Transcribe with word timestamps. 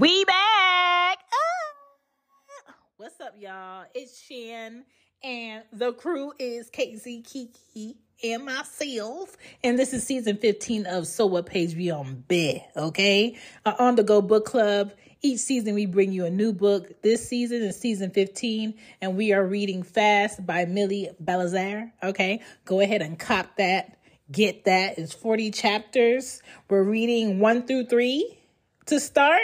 We 0.00 0.24
back. 0.24 1.18
Ah. 1.30 2.74
What's 2.96 3.20
up, 3.20 3.34
y'all? 3.38 3.84
It's 3.94 4.18
Shan, 4.18 4.86
and 5.22 5.64
the 5.74 5.92
crew 5.92 6.32
is 6.38 6.70
Casey 6.70 7.20
Kiki 7.20 7.98
and 8.24 8.46
myself. 8.46 9.36
And 9.62 9.78
this 9.78 9.92
is 9.92 10.02
season 10.06 10.38
15 10.38 10.86
of 10.86 11.06
So 11.06 11.26
What 11.26 11.44
Page 11.44 11.76
We 11.76 11.90
on 11.90 12.24
Bih, 12.30 12.62
okay? 12.74 13.36
Our 13.66 13.76
On 13.78 13.94
the 13.94 14.02
Go 14.02 14.22
book 14.22 14.46
club. 14.46 14.92
Each 15.20 15.40
season, 15.40 15.74
we 15.74 15.84
bring 15.84 16.12
you 16.12 16.24
a 16.24 16.30
new 16.30 16.54
book. 16.54 17.02
This 17.02 17.28
season 17.28 17.60
is 17.60 17.78
season 17.78 18.10
15, 18.10 18.72
and 19.02 19.18
we 19.18 19.34
are 19.34 19.44
reading 19.44 19.82
Fast 19.82 20.46
by 20.46 20.64
Millie 20.64 21.10
Belizaire, 21.22 21.92
okay? 22.02 22.40
Go 22.64 22.80
ahead 22.80 23.02
and 23.02 23.18
cop 23.18 23.54
that. 23.58 23.98
Get 24.32 24.64
that. 24.64 24.96
It's 24.96 25.12
40 25.12 25.50
chapters. 25.50 26.40
We're 26.70 26.84
reading 26.84 27.38
one 27.38 27.66
through 27.66 27.88
three 27.88 28.38
to 28.86 28.98
start 28.98 29.42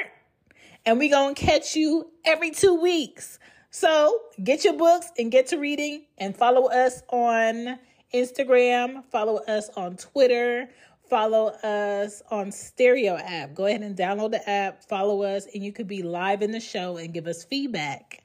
and 0.87 0.99
we 0.99 1.09
gonna 1.09 1.35
catch 1.35 1.75
you 1.75 2.11
every 2.25 2.51
two 2.51 2.81
weeks. 2.81 3.39
So 3.71 4.21
get 4.43 4.65
your 4.65 4.75
books 4.75 5.11
and 5.19 5.31
get 5.31 5.49
to 5.49 5.59
reading 5.59 6.07
and 6.17 6.35
follow 6.35 6.71
us 6.71 7.03
on 7.11 7.79
Instagram, 8.15 9.05
follow 9.11 9.39
us 9.45 9.69
on 9.77 9.97
Twitter, 9.97 10.71
follow 11.11 11.49
us 11.49 12.23
on 12.31 12.51
Stereo 12.51 13.17
app. 13.17 13.53
Go 13.53 13.67
ahead 13.67 13.83
and 13.83 13.97
download 13.97 14.31
the 14.31 14.49
app, 14.49 14.83
follow 14.85 15.23
us, 15.23 15.47
and 15.53 15.63
you 15.63 15.73
could 15.73 15.89
be 15.89 16.03
live 16.03 16.41
in 16.41 16.53
the 16.53 16.61
show 16.61 16.97
and 16.97 17.13
give 17.13 17.27
us 17.27 17.45
feedback. 17.45 18.25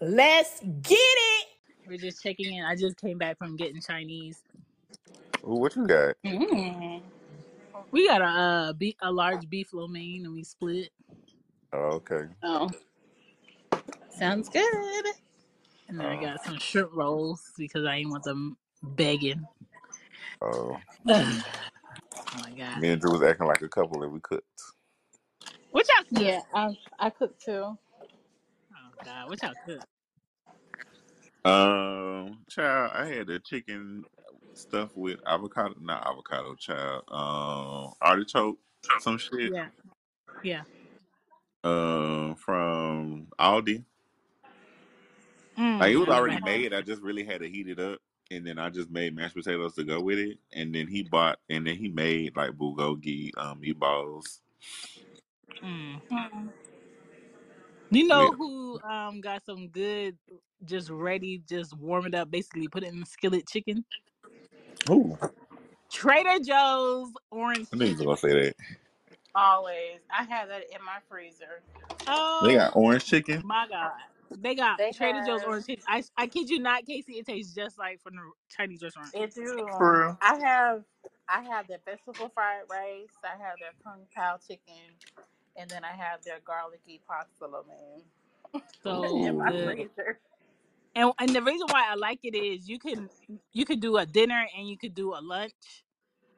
Let's 0.00 0.60
get 0.60 0.98
it. 0.98 1.46
We're 1.88 1.98
just 1.98 2.22
checking 2.22 2.54
in. 2.54 2.64
I 2.64 2.76
just 2.76 3.00
came 3.00 3.18
back 3.18 3.38
from 3.38 3.56
getting 3.56 3.80
Chinese. 3.80 4.42
Ooh, 5.44 5.56
what 5.56 5.74
you 5.74 5.86
got? 5.86 6.14
Mm. 6.24 7.00
We 7.90 8.06
got 8.06 8.22
a 8.22 8.24
uh, 8.24 8.72
be- 8.74 8.96
a 9.02 9.10
large 9.10 9.48
beef 9.50 9.72
lo 9.72 9.88
mein 9.88 10.24
and 10.24 10.34
we 10.34 10.44
split. 10.44 10.90
Oh, 11.72 12.00
okay. 12.02 12.24
Oh, 12.42 12.70
sounds 14.10 14.48
good. 14.48 15.06
And 15.88 16.00
then 16.00 16.06
I 16.08 16.16
Oh, 16.16 16.18
got 16.18 16.44
some 16.44 16.58
shrimp 16.58 16.90
rolls 16.94 17.52
because 17.58 17.86
I 17.86 17.98
didn't 17.98 18.12
want 18.12 18.24
them 18.24 18.56
begging. 18.82 19.46
oh. 20.42 20.78
oh 21.08 21.42
my 22.34 22.52
god. 22.56 22.82
Me 22.82 22.90
and 22.90 23.00
Drew 23.00 23.12
was 23.12 23.22
acting 23.22 23.46
like 23.48 23.62
a 23.62 23.68
couple 23.68 24.02
and 24.02 24.12
we 24.12 24.20
cooked. 24.20 24.44
What 25.70 25.86
y'all 25.88 26.04
cook? 26.14 26.24
Yeah, 26.24 26.40
I 26.54 26.76
I 26.98 27.10
cook 27.10 27.38
too. 27.40 27.52
Oh 27.54 27.78
god, 29.04 29.28
what 29.28 29.42
y'all 29.42 29.54
cook? 29.66 29.82
Um, 31.44 32.38
child, 32.50 32.92
I 32.94 33.06
had 33.06 33.28
the 33.28 33.40
chicken 33.40 34.04
stuff 34.54 34.90
with 34.96 35.18
avocado, 35.26 35.74
not 35.80 36.06
avocado, 36.06 36.54
child. 36.56 37.04
Um, 37.08 37.94
artichoke, 38.00 38.58
some 38.98 39.18
shit. 39.18 39.54
Yeah, 39.54 39.68
yeah. 40.42 40.62
Um, 41.64 42.34
from 42.36 43.28
Aldi. 43.38 43.84
Mm, 45.58 45.80
Like 45.80 45.92
it 45.92 45.96
was 45.96 46.08
already 46.08 46.40
made. 46.40 46.72
I 46.74 46.82
just 46.82 47.02
really 47.02 47.24
had 47.24 47.40
to 47.42 47.48
heat 47.48 47.68
it 47.68 47.78
up, 47.78 48.00
and 48.30 48.46
then 48.46 48.58
I 48.58 48.70
just 48.70 48.90
made 48.90 49.14
mashed 49.14 49.34
potatoes 49.34 49.74
to 49.74 49.84
go 49.84 50.00
with 50.00 50.18
it. 50.18 50.38
And 50.52 50.74
then 50.74 50.86
he 50.88 51.02
bought, 51.02 51.38
and 51.50 51.66
then 51.66 51.76
he 51.76 51.88
made 51.88 52.36
like 52.36 52.52
bulgogi 52.52 53.30
um 53.36 53.60
meatballs. 53.62 54.40
Mm. 55.62 56.00
Mm. 56.10 56.50
You 57.90 58.06
know 58.06 58.32
who 58.32 58.80
um 58.82 59.20
got 59.20 59.44
some 59.44 59.68
good, 59.68 60.16
just 60.64 60.90
ready, 60.90 61.42
just 61.48 61.76
warm 61.76 62.06
it 62.06 62.14
up, 62.14 62.30
basically 62.30 62.68
put 62.68 62.84
it 62.84 62.92
in 62.92 63.00
the 63.00 63.06
skillet 63.06 63.46
chicken? 63.48 63.84
ooh, 64.90 65.18
Trader 65.92 66.42
Joe's 66.44 67.12
orange 67.30 67.68
I 67.72 67.76
knew 67.76 67.86
you 67.86 67.92
was 67.96 68.00
chicken. 68.00 68.06
gonna 68.06 68.16
say 68.16 68.32
that. 68.32 68.56
Always, 69.34 70.00
I 70.10 70.24
have 70.24 70.48
that 70.50 70.64
in 70.70 70.84
my 70.84 70.98
freezer. 71.08 71.62
They 72.40 72.54
Oh 72.54 72.56
got 72.56 72.76
orange 72.76 73.06
chicken. 73.06 73.44
my 73.44 73.66
god. 73.68 73.92
They 74.36 74.54
got 74.54 74.78
They 74.78 74.92
Trader 74.92 75.22
Joe's 75.22 75.42
have 75.42 75.48
orange 75.48 75.66
chicken. 75.66 75.84
I 75.88 76.04
I 76.16 76.26
kid 76.28 76.50
you 76.50 76.60
not, 76.60 76.86
Casey. 76.86 77.14
It 77.14 77.26
tastes 77.26 77.54
just 77.54 77.78
like 77.78 78.00
from 78.02 78.16
the 78.16 78.22
Chinese 78.50 78.82
restaurant. 78.82 79.14
it 79.14 79.34
do. 79.34 79.68
For 79.76 80.00
real? 80.00 80.20
I 80.20 80.36
have 80.40 80.84
I 81.28 81.42
have 81.42 81.68
their 81.68 81.80
vegetable 81.84 82.30
fried 82.34 82.64
rice. 82.70 83.10
I 83.24 83.36
have 83.42 83.60
their 83.60 83.72
kung 83.84 84.06
pao 84.14 84.38
chicken, 84.46 84.94
and 85.56 85.70
then 85.70 85.84
I 85.84 85.92
have 85.92 86.20
their 86.24 86.40
garlicky 86.44 87.00
pasta 87.08 87.46
lo 87.46 87.64
mein 87.68 88.02
So 88.84 89.20
in 89.24 89.36
my 89.38 89.52
Ooh. 89.52 89.74
good. 89.76 89.76
freezer. 89.76 90.20
And 90.94 91.12
and 91.20 91.34
the 91.34 91.42
reason 91.42 91.68
why 91.70 91.86
I 91.88 91.94
like 91.94 92.20
it 92.24 92.36
is 92.36 92.68
you 92.68 92.78
can 92.78 93.10
you 93.52 93.64
could 93.64 93.80
do 93.80 93.96
a 93.98 94.06
dinner 94.06 94.46
and 94.56 94.68
you 94.68 94.78
could 94.78 94.94
do 94.94 95.14
a 95.14 95.20
lunch 95.22 95.84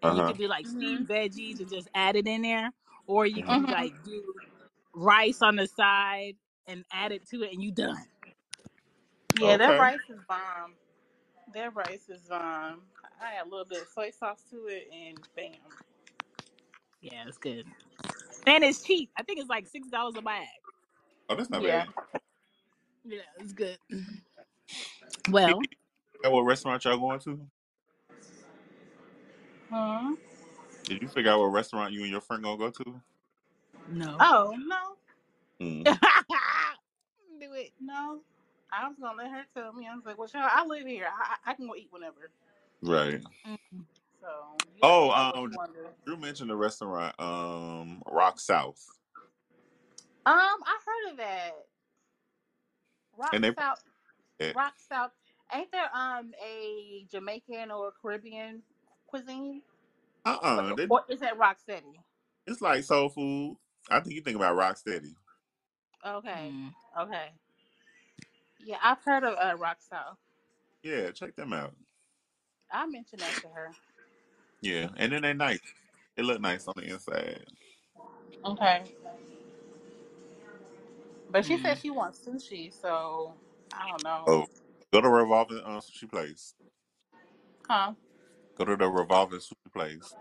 Uh 0.02 0.08
and 0.08 0.16
you 0.16 0.22
huh. 0.22 0.24
could 0.24 0.38
do 0.38 0.48
like 0.48 0.66
steamed 0.66 1.08
veggies 1.08 1.60
and 1.60 1.70
just 1.70 1.88
add 1.94 2.16
it 2.16 2.28
in 2.28 2.42
there, 2.42 2.70
or 3.06 3.26
you 3.26 3.44
hmm 3.44 3.44
can 3.44 3.66
like 3.68 3.94
do 4.04 4.34
rice 4.94 5.42
on 5.42 5.56
the 5.56 5.66
side 5.68 6.34
and 6.68 6.84
add 6.92 7.12
it 7.12 7.28
to 7.30 7.42
it 7.44 7.52
and 7.52 7.62
you 7.62 7.72
done. 7.72 8.04
Yeah, 9.38 9.58
their 9.58 9.72
Okay. 9.72 9.78
rice 9.78 10.00
is 10.10 10.20
bomb. 10.28 10.74
That 11.54 11.74
rice 11.74 12.08
is 12.08 12.22
bomb. 12.28 12.82
I 13.20 13.36
add 13.40 13.46
a 13.46 13.50
little 13.50 13.66
bit 13.66 13.82
of 13.82 13.88
soy 13.88 14.10
sauce 14.10 14.42
to 14.50 14.66
it, 14.68 14.88
and 14.92 15.18
bam. 15.36 15.54
Yeah, 17.02 17.24
it's 17.28 17.38
good. 17.38 17.66
And 18.46 18.64
it's 18.64 18.82
cheap. 18.82 19.10
I 19.18 19.22
think 19.24 19.40
it's 19.40 19.50
like 19.50 19.66
six 19.68 19.88
dollars 19.90 20.16
a 20.18 20.22
bag. 20.22 20.46
Oh, 21.28 21.36
that's 21.36 21.50
not 21.50 21.64
Yeah. 21.64 21.66
bad. 21.66 21.88
Yeah, 23.04 23.20
it's 23.40 23.52
good. 23.52 23.78
Well, 25.30 25.60
Kiki, 25.60 25.70
that 26.22 26.32
what 26.32 26.42
restaurant 26.42 26.84
y'all 26.84 26.98
going 26.98 27.20
to? 27.20 27.40
Hmm. 29.70 30.14
Did 30.84 31.02
you 31.02 31.08
figure 31.08 31.30
out 31.32 31.40
what 31.40 31.46
restaurant 31.46 31.92
you 31.92 32.02
and 32.02 32.10
your 32.10 32.20
friend 32.20 32.42
gonna 32.42 32.58
go 32.58 32.70
to? 32.70 33.00
no. 33.90 34.16
Oh 34.20 34.54
no, 34.56 34.96
Mm. 35.62 35.84
do 37.40 37.52
it. 37.54 37.72
no. 37.80 38.20
I 38.72 38.88
was 38.88 38.96
gonna 39.00 39.18
let 39.22 39.30
her 39.30 39.44
tell 39.54 39.72
me. 39.72 39.86
I 39.90 39.94
was 39.94 40.04
like, 40.04 40.18
"Well, 40.18 40.28
child, 40.28 40.50
I 40.52 40.66
live 40.66 40.86
here. 40.86 41.06
I, 41.06 41.36
I 41.46 41.52
I 41.52 41.54
can 41.54 41.66
go 41.66 41.76
eat 41.76 41.88
whenever." 41.90 42.30
Right. 42.82 43.22
Mm. 43.46 43.58
So 44.20 44.28
Oh, 44.82 45.10
me 45.10 45.10
know 45.10 45.16
what 45.16 45.36
um, 45.36 45.50
you 45.50 45.56
want 45.56 45.74
to 45.74 45.80
do. 45.80 45.88
Drew 46.06 46.16
mentioned 46.16 46.50
the 46.50 46.56
restaurant, 46.56 47.14
um, 47.20 48.02
Rock 48.10 48.40
South, 48.40 48.84
Um, 50.26 50.34
I 50.64 50.78
heard 50.86 51.12
of 51.12 51.16
that. 51.18 51.52
Rock 53.16 53.30
and 53.34 53.44
they 53.44 53.50
South, 53.58 53.78
uh 54.40 54.52
Rock 54.54 54.74
South. 54.88 55.10
Ain't 55.54 55.70
there 55.72 55.90
um 55.94 56.32
a 56.44 57.06
Jamaican 57.10 57.70
or 57.70 57.92
Caribbean 58.02 58.62
cuisine, 59.06 59.62
uh, 60.24 60.72
or, 60.72 60.76
they, 60.76 60.86
or 60.88 61.04
is 61.08 61.20
that 61.20 61.38
Rock 61.38 61.58
Steady? 61.60 62.00
it's 62.46 62.60
like 62.60 62.84
soul 62.84 63.08
food. 63.08 63.56
I 63.90 64.00
think 64.00 64.14
you 64.14 64.22
think 64.22 64.36
about 64.36 64.56
Rock 64.56 64.76
Steady. 64.76 65.14
Okay, 66.06 66.50
Mm. 66.52 66.72
okay. 67.00 67.32
Yeah, 68.64 68.78
I've 68.82 69.02
heard 69.04 69.24
of 69.24 69.36
uh, 69.38 69.56
Rock 69.56 69.78
South. 69.80 70.16
Yeah, 70.82 71.10
check 71.10 71.34
them 71.36 71.52
out. 71.52 71.74
I 72.72 72.86
mentioned 72.86 73.22
that 73.22 73.34
to 73.42 73.48
her. 73.48 73.70
Yeah, 74.62 74.88
and 74.96 75.12
then 75.12 75.22
they 75.22 75.34
nice. 75.34 75.60
It 76.16 76.24
look 76.24 76.40
nice 76.40 76.66
on 76.68 76.74
the 76.76 76.84
inside. 76.84 77.44
Okay, 78.44 78.82
but 81.30 81.44
she 81.44 81.58
said 81.58 81.76
Mm. 81.76 81.80
she 81.80 81.90
wants 81.90 82.20
sushi, 82.26 82.72
so 82.72 83.34
I 83.72 83.90
don't 83.90 84.02
know. 84.02 84.24
Oh, 84.26 84.46
go 84.92 85.00
to 85.00 85.08
Revolving 85.08 85.58
uh, 85.58 85.80
Sushi 85.80 86.08
Place. 86.10 86.54
Huh? 87.68 87.92
Go 88.56 88.64
to 88.64 88.76
the 88.76 88.88
Revolving 88.88 89.40
Sushi 89.40 89.72
Place. 89.72 90.14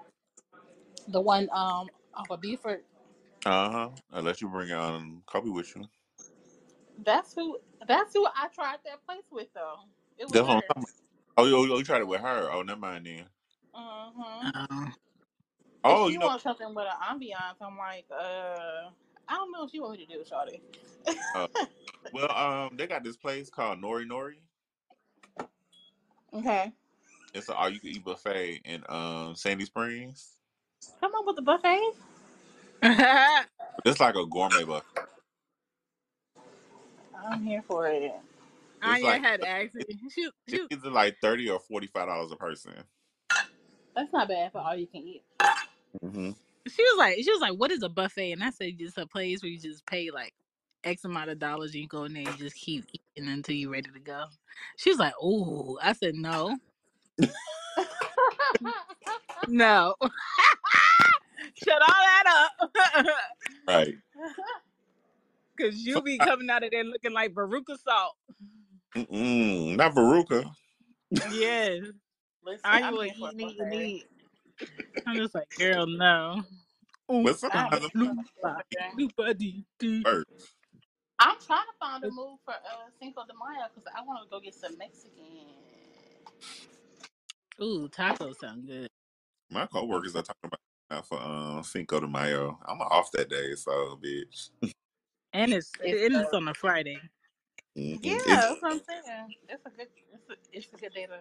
The 1.08 1.22
one 1.22 1.50
um 1.52 1.90
off 2.16 2.30
of 2.30 2.42
Buford. 2.42 2.84
Uh 3.46 3.70
huh. 3.72 3.90
Unless 4.12 4.42
you 4.42 4.50
bring 4.50 4.72
um 4.72 5.24
Kobe 5.26 5.50
with 5.50 5.76
you. 5.76 5.88
That's 7.06 7.34
who. 7.34 7.58
That's 7.88 8.14
who 8.14 8.26
I 8.28 8.48
tried 8.54 8.78
that 8.86 9.06
place 9.06 9.26
with 9.32 9.48
though. 9.54 9.80
It 10.18 10.26
was 10.26 10.34
That's 10.34 10.48
what 10.48 10.56
I'm 10.56 10.62
her. 10.62 10.68
talking 10.68 10.84
about. 10.84 10.90
Oh, 11.38 11.46
you, 11.46 11.58
oh, 11.74 11.78
you 11.78 11.84
tried 11.84 12.02
it 12.02 12.08
with 12.08 12.22
her. 12.22 12.50
Oh, 12.52 12.62
never 12.62 12.80
mind 12.80 13.06
then. 13.08 13.26
Mm-hmm. 13.76 14.50
Oh. 14.56 14.88
Oh, 15.84 16.08
she 16.08 16.14
you 16.14 16.20
know, 16.20 16.28
wants 16.28 16.44
something 16.44 16.74
with 16.74 16.86
an 16.86 17.20
ambiance. 17.20 17.58
I'm 17.62 17.78
like, 17.78 18.06
uh, 18.12 18.90
I 19.28 19.34
don't 19.34 19.52
know 19.52 19.62
what 19.64 19.72
she 19.72 19.80
want 19.80 20.00
me 20.00 20.06
to 20.06 20.14
do, 20.14 20.24
Shawty. 20.24 20.62
uh, 21.36 21.48
well, 22.14 22.32
um, 22.32 22.78
they 22.78 22.88
got 22.88 23.04
this 23.04 23.18
place 23.18 23.50
called 23.50 23.82
Nori 23.82 24.06
Nori. 24.06 24.36
okay. 26.34 26.74
It's 27.34 27.50
an 27.50 27.56
all 27.58 27.70
you 27.70 27.80
can 27.80 27.90
eat 27.90 28.06
buffet 28.06 28.62
in 28.66 28.84
um 28.90 29.36
Sandy 29.36 29.66
Springs. 29.66 30.34
Come 31.00 31.14
on 31.14 31.26
with 31.26 31.36
the 31.36 31.42
buffet. 31.42 31.94
It's 33.86 34.00
like 34.00 34.16
a 34.16 34.26
gourmet 34.26 34.64
buffet. 34.64 35.08
I'm 37.18 37.44
here 37.44 37.64
for 37.68 37.88
it. 37.88 38.04
It's 38.04 38.14
Anya 38.84 39.04
like 39.04 39.22
had 39.22 39.42
asked 39.42 39.76
me. 39.76 39.84
She, 40.14 40.30
she, 40.48 40.62
it's 40.70 40.86
like 40.86 41.18
thirty 41.22 41.50
or 41.50 41.60
forty 41.60 41.88
five 41.88 42.08
dollars 42.08 42.32
a 42.32 42.36
person. 42.36 42.74
That's 43.96 44.12
not 44.14 44.28
bad 44.28 44.52
for 44.52 44.60
all 44.60 44.76
you 44.76 44.88
can 44.88 45.02
eat. 45.02 45.24
Mm-hmm. 46.04 46.32
she 46.68 46.84
was 46.84 46.98
like, 46.98 47.16
she 47.18 47.32
was 47.32 47.42
like, 47.42 47.54
"What 47.58 47.72
is 47.72 47.84
a 47.84 47.90
buffet?" 47.90 48.34
And 48.34 48.44
I 48.44 48.50
said, 48.52 48.78
"Just 48.78 48.98
a 48.98 49.06
place 49.08 49.42
where 49.42 49.50
you 49.52 49.60
just 49.60 49.86
pay 49.86 50.12
like 50.12 50.34
X 50.84 51.06
amount 51.06 51.30
of 51.30 51.40
dollars, 51.40 51.74
and 51.74 51.82
you 51.82 51.88
go 51.88 52.04
in 52.04 52.14
there 52.14 52.28
and 52.28 52.38
just 52.38 52.56
keep 52.56 52.86
eating 53.18 53.30
until 53.30 53.56
you're 53.56 53.72
ready 53.72 53.90
to 53.92 54.00
go." 54.00 54.26
She 54.78 54.90
was 54.90 55.00
like, 55.00 55.14
"Oh," 55.22 55.80
I 55.82 55.94
said, 55.94 56.16
"No, 56.16 56.58
no, 59.48 59.96
shut 61.56 61.82
all 61.82 61.88
that 61.90 62.50
up." 62.58 63.08
Right. 63.68 63.96
Cause 65.60 65.76
you 65.76 66.02
be 66.04 66.20
coming 66.20 66.50
out 66.50 66.64
of 66.64 66.72
there 66.72 66.84
looking 66.86 67.14
like 67.14 67.34
Veruca 67.34 67.78
Salt. 67.84 68.16
Mm-mm, 68.98 69.78
not 69.78 69.96
Veruca. 69.96 70.52
Yes. 71.24 71.82
Listen, 72.46 72.80
I 72.82 72.82
I'm 72.84 72.94
would 72.94 73.08
here 73.08 73.14
for 73.20 73.30
eat, 73.30 73.36
eat, 73.40 73.58
a 73.60 73.60
and 73.60 73.74
buffet. 73.74 73.76
eat. 73.76 74.08
I'm 75.06 75.18
just 75.18 75.36
like, 75.36 75.50
girl, 75.58 75.88
no. 75.88 76.44
Ooh, 77.12 77.32
But 77.32 77.40
I'm 77.52 77.70
sometimes 77.70 77.80
here 77.80 77.90
for 77.98 78.12
a 78.12 78.16
loompa, 78.16 78.56
buffet. 78.56 78.98
loompa 78.98 79.38
dee 79.38 79.66
dee. 79.80 80.06
first. 80.06 80.28
I'm 81.20 81.38
trying 81.46 81.66
to 81.66 81.78
find 81.80 82.04
a 82.06 82.10
move 82.10 82.40
for 82.46 82.54
uh, 82.56 82.90
Cinco 83.00 83.24
de 83.28 83.34
Mayo 83.34 83.68
because 83.74 83.90
I 83.96 84.04
want 84.06 84.24
to 84.24 84.30
go 84.30 84.40
get 84.42 84.56
some 84.56 84.78
Mexican. 84.78 85.63
Ooh, 87.62 87.90
tacos 87.90 88.38
sound 88.38 88.68
good. 88.68 88.88
My 89.52 89.68
coworkers 89.68 90.16
are 90.16 90.24
talking 90.24 90.36
about 90.46 90.60
that 90.90 91.08
for 91.08 91.22
um 91.22 91.64
Cinco 91.64 92.02
de 92.02 92.08
Mayo. 92.08 92.60
I'm 92.66 92.82
off 92.82 93.12
that 93.14 93.30
day, 93.30 93.56
so 93.56 94.00
bitch. 94.04 94.50
And 95.34 95.54
it's 95.54 95.72
It's 95.84 96.06
and 96.14 96.16
it's 96.16 96.34
uh, 96.34 96.34
on 96.34 96.48
a 96.50 96.54
Friday. 96.56 97.02
Mm-mm. 97.78 98.22
yeah, 98.26 98.26
It's 98.26 98.48
that's 98.50 98.62
what 98.62 98.74
I'm 98.74 98.82
saying. 98.90 99.36
It's 99.50 99.66
a 99.66 99.70
good, 99.72 99.88
it's 100.14 100.30
a, 100.30 100.36
it's 100.54 100.68
a 100.74 100.78
good 100.78 100.94
day 100.94 101.08
to, 101.08 101.20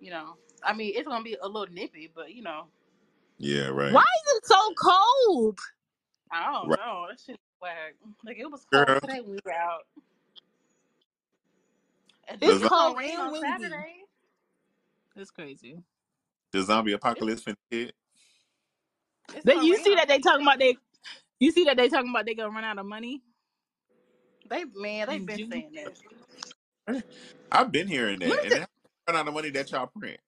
you 0.00 0.10
know. 0.10 0.34
I 0.64 0.74
mean, 0.74 0.94
it's 0.96 1.08
gonna 1.08 1.24
be 1.24 1.36
a 1.42 1.48
little 1.48 1.72
nippy, 1.74 2.10
but 2.14 2.34
you 2.34 2.42
know, 2.42 2.66
yeah, 3.38 3.68
right. 3.68 3.92
Why 3.92 4.02
is 4.02 4.38
it 4.38 4.46
so 4.46 4.74
cold? 4.74 5.60
I 6.32 6.52
don't 6.52 6.72
Right. 6.72 6.78
know. 6.78 7.06
That 7.10 7.20
shit 7.20 7.38
whack. 7.62 7.94
Like 8.24 8.38
it 8.38 8.50
was 8.50 8.64
cold 8.72 8.86
Girl, 8.86 9.00
today 9.00 9.20
when 9.20 9.32
we 9.32 9.40
were 9.44 9.52
out. 9.52 9.82
And 12.28 12.40
It's 12.42 12.58
then 12.58 12.60
the, 12.60 12.66
it's 12.66 12.74
gonna 12.74 12.96
cold 12.96 12.98
rain 12.98 13.18
and 13.18 13.20
on 13.20 13.32
windy. 13.32 13.84
Saturday. 13.92 14.05
It's 15.16 15.30
crazy. 15.32 15.78
the 16.52 16.62
zombie 16.62 16.92
apocalypse 16.92 17.44
finna 17.44 17.56
hit. 17.70 17.94
it's 19.34 19.46
But 19.46 19.58
gonna 19.58 19.62
you 19.62 19.76
rain 19.76 19.80
see 19.80 19.94
on 19.94 19.96
that 19.96 20.08
they 20.08 20.20
talking 20.20 20.46
about 20.46 20.58
they 20.60 20.76
you 21.40 21.52
see 21.52 21.64
that 21.64 21.76
they 21.76 21.88
talking 21.88 22.10
about 22.10 22.26
they 22.26 22.34
gonna 22.34 22.50
run 22.54 22.64
out 22.64 22.78
of 22.78 22.86
money 22.86 23.22
They 24.50 24.64
man, 24.74 25.08
they've 25.08 25.24
in 25.24 25.26
been 25.26 25.42
June. 25.42 25.52
saying 25.52 25.72
that. 25.74 25.92
I've 27.52 27.72
been 27.72 27.88
hearing 27.88 28.20
Let 28.24 28.36
me 28.36 28.36
that, 28.36 28.44
and 28.44 28.54
just, 28.54 28.56
they 28.56 28.66
run 29.08 29.16
out 29.16 29.28
of 29.28 29.34
money 29.34 29.50
that 29.50 29.70
y'all 29.72 29.90
print. 30.00 30.18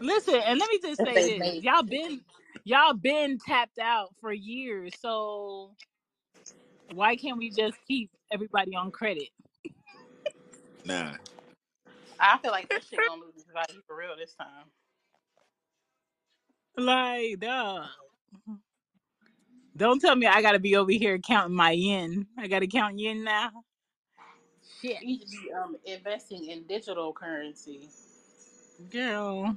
listen 0.00 0.36
and 0.36 0.58
let 0.58 0.70
me 0.70 0.80
just 0.82 1.00
That 1.00 1.08
say 1.08 1.14
they 1.14 1.30
this. 1.40 1.44
made. 1.44 1.62
Y'all 1.62 1.82
been 1.84 2.22
y'all 2.64 2.94
been 2.94 3.38
tapped 3.38 3.78
out 3.80 4.14
for 4.20 4.32
years. 4.32 4.96
So 5.00 5.76
why 6.88 7.16
can't 7.16 7.38
we 7.38 7.50
just 7.50 7.78
keep 7.88 8.10
everybody 8.32 8.76
on 8.76 8.92
credit? 8.92 9.30
Nah, 10.84 11.14
I 12.20 12.38
feel 12.38 12.52
like 12.52 12.68
that 12.70 12.84
shit 12.84 13.04
gonna 13.04 13.22
lose 13.22 13.33
its 13.54 13.68
value 13.68 13.82
for 13.86 13.96
real 13.96 14.16
this 14.16 14.34
time. 14.34 14.66
Like, 16.76 17.40
duh. 17.40 17.86
Don't 19.76 20.00
tell 20.00 20.14
me 20.14 20.26
I 20.26 20.40
gotta 20.42 20.58
be 20.58 20.76
over 20.76 20.92
here 20.92 21.18
counting 21.18 21.56
my 21.56 21.72
yen. 21.72 22.26
I 22.38 22.46
gotta 22.46 22.66
count 22.66 22.98
yen 22.98 23.24
now. 23.24 23.50
Shit. 24.80 25.00
You 25.02 25.06
need 25.06 25.20
to 25.22 25.28
be 25.28 25.52
um 25.52 25.76
investing 25.84 26.48
in 26.48 26.64
digital 26.64 27.12
currency 27.12 27.88
Girl. 28.90 29.56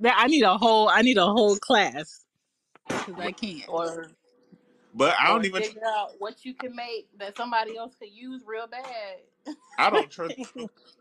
That- 0.00 0.16
I 0.18 0.26
need 0.26 0.42
a 0.42 0.56
whole 0.56 0.88
I 0.88 1.02
need 1.02 1.18
a 1.18 1.26
whole 1.26 1.56
class. 1.56 2.24
Cause 2.88 3.14
I 3.18 3.32
can't. 3.32 3.68
or 3.68 4.10
but 4.94 5.14
I 5.18 5.28
don't 5.28 5.44
even. 5.44 5.62
figure 5.62 5.82
out 5.86 6.12
what 6.18 6.44
you 6.44 6.54
can 6.54 6.74
make 6.74 7.08
that 7.18 7.36
somebody 7.36 7.76
else 7.76 7.94
could 7.98 8.10
use 8.12 8.42
real 8.46 8.66
bad. 8.66 9.18
I 9.78 9.90
don't 9.90 10.10
trust 10.10 10.36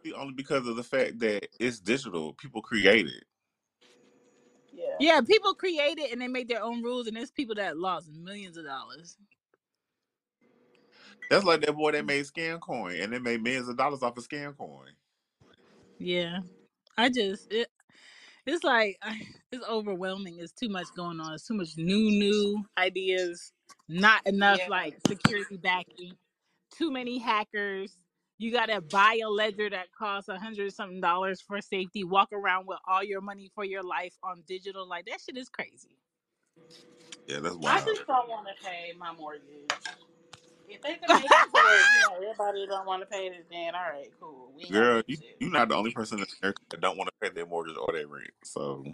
it 0.04 0.14
only 0.16 0.34
because 0.34 0.68
of 0.68 0.76
the 0.76 0.84
fact 0.84 1.20
that 1.20 1.48
it's 1.60 1.80
digital. 1.80 2.34
People 2.34 2.62
create 2.62 3.08
it. 3.08 3.26
yeah. 4.74 4.98
Yeah, 5.00 5.22
people 5.22 5.54
create 5.54 5.98
it 6.00 6.12
and 6.12 6.22
they 6.22 6.28
make 6.28 6.48
their 6.50 6.64
own 6.64 6.84
rules 6.84 7.08
and 7.08 7.18
there's 7.18 7.32
people 7.32 7.56
that 7.56 7.78
lost 7.78 8.12
millions 8.12 8.58
of 8.58 8.66
dollars. 8.66 9.18
That's 11.30 11.46
like 11.46 11.62
that 11.62 11.76
boy 11.76 11.92
that 11.94 12.06
made 12.06 12.26
Scam 12.26 12.60
Coin, 12.60 12.96
and 12.96 13.14
they 13.14 13.20
made 13.20 13.44
millions 13.44 13.70
of 13.70 13.78
dollars 13.78 14.04
off 14.04 14.18
of 14.18 14.28
Scam 14.28 14.58
Coin. 14.58 14.92
Yeah. 16.00 16.40
I 16.98 17.10
just 17.10 17.52
it 17.52 17.68
it's 18.46 18.64
like 18.64 18.98
it's 19.52 19.66
overwhelming. 19.68 20.38
It's 20.40 20.54
too 20.54 20.70
much 20.70 20.88
going 20.96 21.20
on. 21.20 21.34
It's 21.34 21.48
too 21.48 21.56
much 21.56 21.78
new 21.78 22.12
new 22.12 22.66
ideas. 22.78 23.54
Not 23.88 24.26
enough 24.28 24.60
Yeah. 24.60 24.68
like 24.68 24.98
security 25.08 25.58
backing. 25.58 26.14
Too 26.74 26.92
many 26.92 27.18
hackers. 27.20 27.98
You 28.40 28.52
gotta 28.54 28.82
buy 28.82 29.20
a 29.24 29.30
ledger 29.30 29.70
that 29.70 29.88
costs 29.98 30.30
a 30.30 30.40
hundred 30.40 30.74
something 30.74 31.02
dollars 31.02 31.42
for 31.42 31.62
safety. 31.62 32.06
Walk 32.06 32.30
around 32.34 32.68
with 32.68 32.80
all 32.88 33.04
your 33.04 33.22
money 33.22 33.52
for 33.54 33.66
your 33.66 33.84
life 33.84 34.16
on 34.24 34.44
digital. 34.48 34.88
Like 34.88 35.06
that 35.08 35.20
shit 35.22 35.38
is 35.38 35.50
crazy. 35.50 35.98
Yeah, 37.28 37.42
that's 37.42 37.56
why. 37.56 37.72
I 37.72 37.76
wild. 37.76 37.88
just 37.88 38.08
don't 38.08 38.30
want 38.30 38.48
to 38.48 38.66
pay 38.66 38.94
my 38.98 39.14
mortgage. 39.14 39.44
If 40.70 40.82
they 40.82 40.96
can 40.96 41.10
make 41.10 41.26
it 41.26 41.32
for 41.52 41.60
you 41.60 42.10
know 42.10 42.16
everybody 42.32 42.66
don't 42.68 42.88
want 42.88 43.02
to 43.02 43.08
pay 43.08 43.28
it, 43.28 43.46
then 43.52 43.76
all 43.76 43.82
right, 43.92 44.12
cool. 44.22 44.54
We 44.56 44.64
ain't 44.64 44.72
gotta 44.72 44.86
Girl, 44.86 44.98
do 45.00 45.04
you 45.08 45.18
shit. 45.18 45.38
you're 45.42 45.52
not 45.52 45.70
the 45.70 45.76
only 45.76 45.92
person 45.92 46.20
in 46.20 46.26
America 46.42 46.62
that 46.70 46.82
don't 46.82 46.98
want 46.98 47.10
to 47.10 47.30
pay 47.30 47.34
their 47.36 47.46
mortgage 47.46 47.76
or 47.78 47.94
their 47.94 48.08
rent. 48.08 48.32
So 48.46 48.86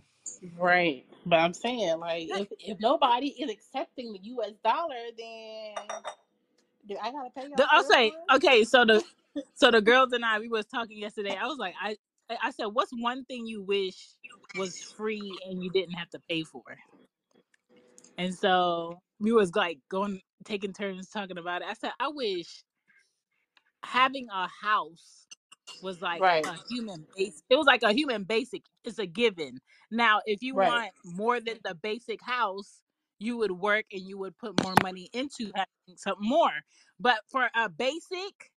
Right. 0.57 1.05
But 1.25 1.37
I'm 1.37 1.53
saying, 1.53 1.99
like, 1.99 2.27
if 2.29 2.47
if 2.59 2.79
nobody 2.79 3.27
is 3.27 3.51
accepting 3.51 4.13
the 4.13 4.19
US 4.23 4.53
dollar, 4.63 4.95
then 5.17 5.75
do 6.87 6.97
I 7.01 7.11
gotta 7.11 7.29
pay 7.35 7.47
y'all 7.49 7.67
I'll 7.71 7.83
for 7.83 7.91
say, 7.91 8.07
it? 8.07 8.35
okay, 8.35 8.63
so 8.63 8.85
the 8.85 9.03
so 9.55 9.71
the 9.71 9.81
girls 9.81 10.13
and 10.13 10.25
I 10.25 10.39
we 10.39 10.49
was 10.49 10.65
talking 10.67 10.99
yesterday. 10.99 11.35
I 11.35 11.47
was 11.47 11.57
like, 11.59 11.75
I 11.81 11.97
I 12.29 12.51
said, 12.51 12.67
what's 12.67 12.91
one 12.93 13.25
thing 13.25 13.47
you 13.47 13.63
wish 13.63 14.09
was 14.55 14.81
free 14.81 15.39
and 15.45 15.63
you 15.63 15.71
didn't 15.71 15.93
have 15.95 16.09
to 16.11 16.19
pay 16.29 16.43
for? 16.43 16.63
And 18.17 18.35
so 18.35 19.01
we 19.19 19.33
was 19.33 19.55
like 19.55 19.79
going 19.89 20.21
taking 20.45 20.73
turns 20.73 21.09
talking 21.09 21.39
about 21.39 21.63
it. 21.63 21.69
I 21.69 21.75
said, 21.75 21.91
I 21.99 22.09
wish 22.09 22.63
having 23.83 24.27
a 24.33 24.47
house 24.47 25.27
was 25.81 26.01
like 26.01 26.23
Right. 26.23 26.45
a 26.45 26.55
human 26.69 27.07
base. 27.15 27.41
It 27.49 27.55
was 27.55 27.67
like 27.67 27.83
a 27.83 27.93
human 27.93 28.23
basic. 28.23 28.63
It's 28.83 28.99
a 28.99 29.05
given. 29.05 29.59
Now, 29.91 30.21
if 30.25 30.41
you 30.43 30.55
Right. 30.55 30.57
want 30.57 30.91
more 31.03 31.39
than 31.39 31.59
the 31.63 31.75
basic 31.75 32.21
house, 32.23 32.81
you 33.19 33.37
would 33.37 33.51
work 33.51 33.85
and 33.91 34.01
you 34.01 34.17
would 34.19 34.37
put 34.37 34.55
more 34.63 34.75
money 34.77 35.09
into 35.13 35.51
having 35.55 35.97
something 35.97 36.27
more. 36.27 36.51
But 36.99 37.19
for 37.31 37.49
a 37.55 37.69
basic, 37.69 38.51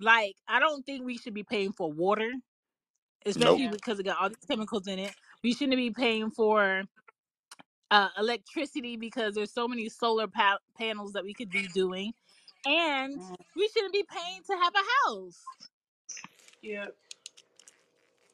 like 0.00 0.36
I 0.48 0.60
don't 0.60 0.84
think 0.86 1.04
we 1.04 1.18
should 1.18 1.34
be 1.34 1.44
paying 1.44 1.72
for 1.72 1.92
water, 1.92 2.32
especially 3.26 3.64
Yeah. 3.64 3.70
because 3.70 4.00
it 4.00 4.04
got 4.04 4.20
all 4.20 4.30
these 4.30 4.38
chemicals 4.48 4.88
in 4.88 4.98
it. 5.00 5.14
We 5.44 5.54
shouldn't 5.54 5.76
be 5.78 5.90
paying 5.92 6.30
for 6.30 6.84
uh, 7.90 8.08
electricity 8.18 8.96
because 8.96 9.34
there's 9.34 9.52
so 9.54 9.68
many 9.68 9.88
solar 9.90 10.28
pa- 10.28 10.58
panels 10.78 11.14
that 11.14 11.24
we 11.24 11.34
could 11.34 11.50
be 11.50 11.68
doing, 11.68 12.14
and 12.66 13.20
Mm, 13.20 13.36
we 13.56 13.68
shouldn't 13.68 13.94
be 13.94 14.04
paying 14.10 14.42
to 14.46 14.54
have 14.62 14.74
a 14.74 15.08
house. 15.10 15.48
Yeah. 16.62 16.86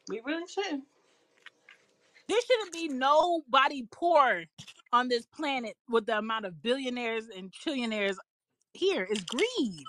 We 0.09 0.23
really 0.25 0.47
should. 0.49 0.83
There 2.29 2.41
shouldn't 2.43 2.73
be 2.73 2.89
nobody 2.89 3.87
poor 3.91 4.45
on 4.93 5.09
this 5.09 5.27
planet 5.27 5.77
with 5.89 6.07
the 6.07 6.19
amount 6.19 6.47
of 6.47 6.63
billionaires 6.63 7.27
and 7.37 7.53
trillionaires 7.53 8.17
here. 8.75 9.07
It's 9.11 9.25
greed. 9.25 9.87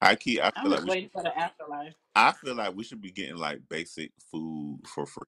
I 0.00 0.16
keep. 0.16 0.40
I 0.42 0.50
I'm 0.56 0.62
feel 0.62 0.70
like 0.70 0.82
just 0.82 0.84
we. 0.84 0.90
Should, 0.92 0.96
waiting 0.96 1.10
for 1.10 1.22
the 1.22 1.36
afterlife. 1.38 1.94
I 2.14 2.32
feel 2.32 2.54
like 2.56 2.74
we 2.76 2.84
should 2.84 3.00
be 3.02 3.10
getting 3.12 3.36
like 3.36 3.60
basic 3.68 4.12
food 4.30 4.80
for 4.86 5.06
free. 5.06 5.24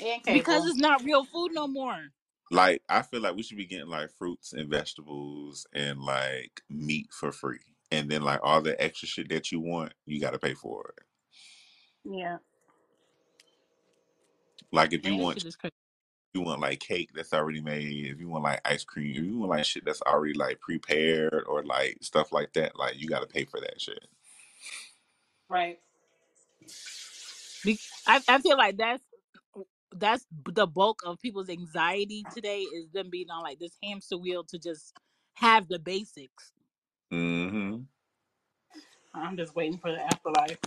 And 0.00 0.22
Because 0.30 0.64
cable. 0.64 0.66
it's 0.66 0.78
not 0.78 1.04
real 1.04 1.24
food 1.24 1.52
no 1.52 1.68
more. 1.68 2.08
Like 2.50 2.82
I 2.88 3.02
feel 3.02 3.20
like 3.22 3.36
we 3.36 3.42
should 3.42 3.58
be 3.58 3.66
getting 3.66 3.88
like 3.88 4.10
fruits 4.18 4.52
and 4.52 4.70
vegetables 4.70 5.66
and 5.74 6.00
like 6.00 6.62
meat 6.70 7.08
for 7.12 7.32
free. 7.32 7.60
And 7.90 8.10
then 8.10 8.22
like 8.22 8.40
all 8.42 8.62
the 8.62 8.80
extra 8.82 9.08
shit 9.08 9.28
that 9.30 9.52
you 9.52 9.60
want, 9.60 9.94
you 10.06 10.20
got 10.20 10.32
to 10.32 10.38
pay 10.38 10.54
for 10.54 10.94
it. 10.98 11.04
Yeah. 12.04 12.38
Like 14.72 14.92
if 14.92 15.06
you 15.06 15.16
That 15.16 15.18
want 15.18 15.34
shit 15.34 15.46
is 15.46 15.56
crazy. 15.56 15.72
You 16.34 16.42
want 16.42 16.60
like 16.60 16.80
cake 16.80 17.10
that's 17.14 17.32
already 17.32 17.60
made, 17.60 18.06
if 18.06 18.20
you 18.20 18.28
want 18.28 18.44
like 18.44 18.60
ice 18.64 18.84
cream, 18.84 19.10
if 19.10 19.24
you 19.24 19.38
want 19.38 19.50
like 19.50 19.64
shit 19.64 19.84
that's 19.84 20.02
already 20.02 20.34
like 20.34 20.60
prepared 20.60 21.44
or 21.46 21.62
like 21.62 21.98
stuff 22.00 22.32
like 22.32 22.52
that, 22.54 22.78
like 22.78 23.00
you 23.00 23.08
got 23.08 23.20
to 23.20 23.26
pay 23.26 23.44
for 23.44 23.60
that 23.60 23.80
shit. 23.80 24.06
Right. 25.48 25.78
Be- 27.64 27.78
I, 28.06 28.20
I 28.28 28.38
feel 28.38 28.56
like 28.56 28.76
that's 28.76 29.02
that's 29.94 30.24
the 30.46 30.66
bulk 30.66 31.00
of 31.04 31.20
people's 31.20 31.50
anxiety 31.50 32.24
today 32.34 32.60
is 32.60 32.90
them 32.92 33.10
being 33.10 33.30
on 33.30 33.42
like 33.42 33.58
this 33.58 33.76
hamster 33.82 34.16
wheel 34.16 34.42
to 34.44 34.58
just 34.58 34.96
have 35.34 35.68
the 35.68 35.78
basics. 35.78 36.52
Mm-hmm. 37.12 37.80
I'm 39.14 39.36
just 39.36 39.54
waiting 39.54 39.78
for 39.78 39.92
the 39.92 40.00
afterlife. 40.00 40.58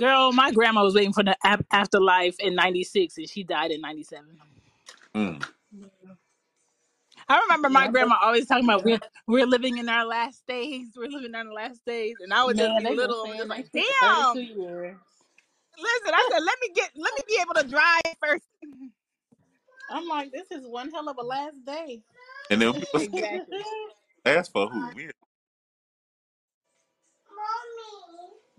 Girl, 0.00 0.32
my 0.32 0.50
grandma 0.50 0.82
was 0.82 0.94
waiting 0.94 1.12
for 1.12 1.22
the 1.22 1.36
ap- 1.44 1.66
afterlife 1.72 2.36
in 2.40 2.54
'96, 2.54 3.18
and 3.18 3.28
she 3.28 3.44
died 3.44 3.70
in 3.70 3.82
'97. 3.82 4.26
Mm. 5.14 5.46
I 7.28 7.40
remember 7.42 7.68
my 7.68 7.84
I'm 7.84 7.92
grandma 7.92 8.14
just, 8.14 8.24
always 8.24 8.46
talking 8.46 8.64
about 8.64 8.84
we're 8.84 8.98
we're 9.26 9.46
living 9.46 9.78
in 9.78 9.88
our 9.88 10.06
last 10.06 10.46
days. 10.48 10.88
We're 10.96 11.08
living 11.08 11.26
in 11.26 11.34
our 11.34 11.52
last 11.52 11.84
days, 11.84 12.16
and 12.20 12.32
I 12.32 12.44
would 12.44 12.56
just 12.56 12.68
man, 12.68 12.78
be 12.78 12.84
they've 12.88 12.98
been 12.98 13.08
little 13.08 13.24
and 13.24 13.32
saying 13.32 13.38
just 13.38 13.48
that 13.48 13.56
like, 13.56 13.70
shit 13.74 13.94
for 14.00 14.06
damn. 14.06 14.34
32 14.34 14.60
years. 14.60 14.96
Listen, 15.78 16.14
I 16.14 16.28
said, 16.32 16.42
let 16.44 16.58
me 16.60 16.68
get, 16.74 16.90
let 16.96 17.12
me 17.14 17.20
be 17.28 17.38
able 17.40 17.54
to 17.54 17.68
drive 17.68 18.16
first. 18.22 18.44
I'm 19.90 20.06
like, 20.08 20.32
this 20.32 20.50
is 20.50 20.66
one 20.66 20.90
hell 20.90 21.08
of 21.08 21.16
a 21.18 21.22
last 21.22 21.64
day. 21.66 22.02
And 22.50 22.60
then 22.60 22.72
people 22.74 23.00
Exactly. 23.00 23.58
Last 24.24 24.52
for 24.52 24.68
who? 24.68 24.90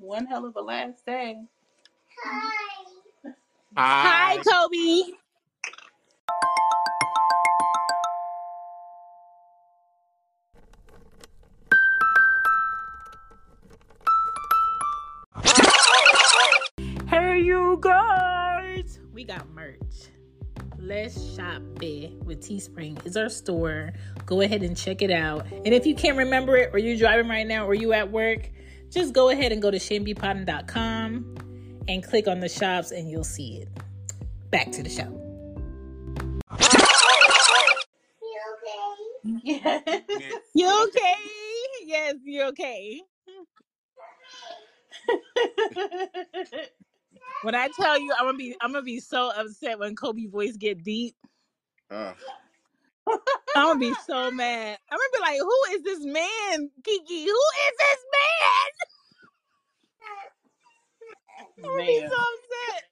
One 0.01 0.25
hell 0.25 0.45
of 0.45 0.55
a 0.55 0.61
last 0.61 1.05
day. 1.05 1.37
Hi, 3.77 4.35
Hi. 4.35 4.37
Kobe. 4.37 5.13
Hey, 17.07 17.41
you 17.41 17.77
guys. 17.79 18.99
We 19.13 19.23
got 19.23 19.47
merch. 19.51 19.77
Let's 20.79 21.35
shop 21.35 21.61
it 21.79 22.13
with 22.23 22.41
Teespring 22.41 23.05
is 23.05 23.15
our 23.15 23.29
store. 23.29 23.93
Go 24.25 24.41
ahead 24.41 24.63
and 24.63 24.75
check 24.75 25.03
it 25.03 25.11
out. 25.11 25.45
And 25.51 25.75
if 25.75 25.85
you 25.85 25.93
can't 25.93 26.17
remember 26.17 26.57
it, 26.57 26.71
or 26.73 26.79
you're 26.79 26.97
driving 26.97 27.29
right 27.29 27.45
now, 27.45 27.67
or 27.67 27.75
you 27.75 27.93
at 27.93 28.11
work, 28.11 28.49
just 28.91 29.13
go 29.13 29.29
ahead 29.29 29.51
and 29.51 29.61
go 29.61 29.71
to 29.71 29.77
shambypotting.com 29.77 31.35
and 31.87 32.03
click 32.03 32.27
on 32.27 32.39
the 32.39 32.49
shops, 32.49 32.91
and 32.91 33.09
you'll 33.09 33.23
see 33.23 33.57
it. 33.57 33.69
Back 34.51 34.71
to 34.73 34.83
the 34.83 34.89
show. 34.89 35.17
You 38.23 38.39
okay? 38.53 39.41
Yeah. 39.43 39.79
You 40.53 40.83
okay? 40.87 41.15
Yes, 41.85 42.15
you 42.23 42.43
okay. 42.43 43.01
When 47.43 47.55
I 47.55 47.69
tell 47.75 47.99
you, 47.99 48.13
I'm 48.19 48.25
gonna 48.25 48.37
be, 48.37 48.55
I'm 48.61 48.71
gonna 48.71 48.83
be 48.83 48.99
so 48.99 49.31
upset 49.31 49.79
when 49.79 49.95
Kobe 49.95 50.27
voice 50.27 50.55
get 50.57 50.83
deep. 50.83 51.15
Uh, 51.89 52.13
I'm 53.55 53.69
gonna 53.69 53.79
be 53.79 53.95
so 54.07 54.31
mad. 54.31 54.77
I'm 54.91 54.97
gonna 54.99 55.09
be 55.13 55.21
like, 55.21 55.39
"Who 55.39 55.75
is 55.75 55.83
this 55.83 56.05
man, 56.05 56.71
Kiki? 56.83 57.25
Who 57.25 57.31
is 57.31 57.77
this 57.79 58.05
man?" 58.13 58.71
I'm 61.63 61.71
gonna 61.71 61.87
be 61.87 62.01
so 62.09 62.15
upset. 62.35 62.83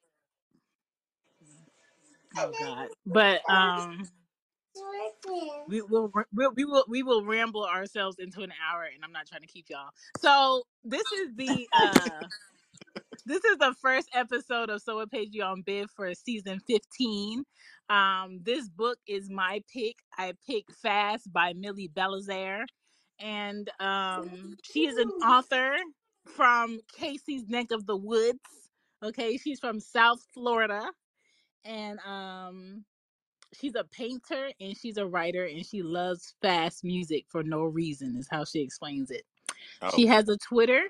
Oh 2.38 2.54
God! 2.60 2.90
But 3.06 3.42
um, 3.54 4.10
we 5.68 5.82
will 5.82 6.12
we, 6.34 6.48
we 6.56 6.66
will 6.66 6.86
we 6.90 7.04
will 7.04 7.26
ramble 7.26 7.66
ourselves 7.66 8.18
into 8.20 8.42
an 8.42 8.54
hour, 8.72 8.84
and 8.84 9.04
I'm 9.06 9.12
not 9.14 9.28
trying 9.28 9.42
to 9.42 9.48
keep 9.48 9.68
y'all. 9.70 9.92
So 10.16 10.64
this 10.84 11.12
is 11.12 11.36
the 11.36 11.70
uh 11.76 12.26
this 13.26 13.44
is 13.46 13.58
the 13.58 13.74
first 13.82 14.10
episode 14.14 14.70
of 14.70 14.82
So 14.82 14.98
What 14.98 15.12
Page 15.12 15.30
You 15.32 15.44
on 15.44 15.64
Bih 15.64 15.88
for 15.90 16.14
season 16.14 16.60
15. 16.68 17.44
Um, 17.90 18.40
this 18.44 18.70
book 18.70 18.98
is 19.08 19.30
my 19.30 19.62
pick. 19.72 19.96
I 20.18 20.34
picked 20.48 20.74
Fast 20.74 21.32
by 21.32 21.54
Millie 21.54 21.92
Belizaire. 21.94 22.64
And 23.20 23.70
um, 23.80 24.56
she 24.64 24.88
is 24.88 24.98
an 24.98 25.10
author 25.24 25.76
from 26.26 26.80
Casey's 26.94 27.48
Neck 27.50 27.72
of 27.72 27.86
the 27.86 27.98
Woods. 27.98 28.40
Okay, 29.04 29.38
she's 29.38 29.60
from 29.60 29.80
South 29.80 30.20
Florida. 30.34 30.86
And 31.66 32.00
um, 32.08 32.86
she's 33.54 33.76
a 33.76 33.84
painter 33.84 34.50
and 34.62 34.78
she's 34.78 34.98
a 34.98 35.06
writer 35.06 35.46
and 35.46 35.66
she 35.66 35.82
loves 35.82 36.36
fast 36.42 36.84
music 36.84 37.26
for 37.28 37.44
no 37.44 37.64
reason, 37.64 38.16
is 38.18 38.28
how 38.30 38.46
she 38.46 38.62
explains 38.62 39.12
it. 39.12 39.24
She 39.96 40.06
oh, 40.06 40.10
has 40.10 40.30
a 40.30 40.38
Twitter 40.38 40.84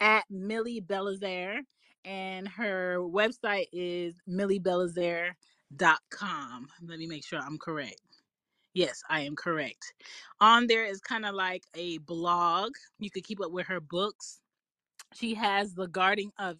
at 0.00 0.24
Millie 0.30 0.80
Belizaire, 0.80 1.60
and 2.04 2.48
her 2.48 2.96
website 2.98 3.66
is 3.72 4.14
milliebelizaire.com. 4.28 6.68
Let 6.82 6.98
me 6.98 7.06
make 7.06 7.24
sure 7.24 7.38
I'm 7.38 7.58
correct. 7.58 8.00
Yes, 8.74 9.02
I 9.08 9.20
am 9.22 9.36
correct. 9.36 9.94
On 10.40 10.66
there 10.66 10.84
is 10.84 11.00
kind 11.00 11.26
of 11.26 11.34
like 11.34 11.64
a 11.74 11.98
blog. 11.98 12.72
You 12.98 13.10
could 13.10 13.24
keep 13.24 13.40
up 13.40 13.52
with 13.52 13.66
her 13.66 13.80
books. 13.80 14.40
She 15.14 15.34
has 15.34 15.74
The 15.74 15.88
Garden 15.88 16.30
of 16.38 16.56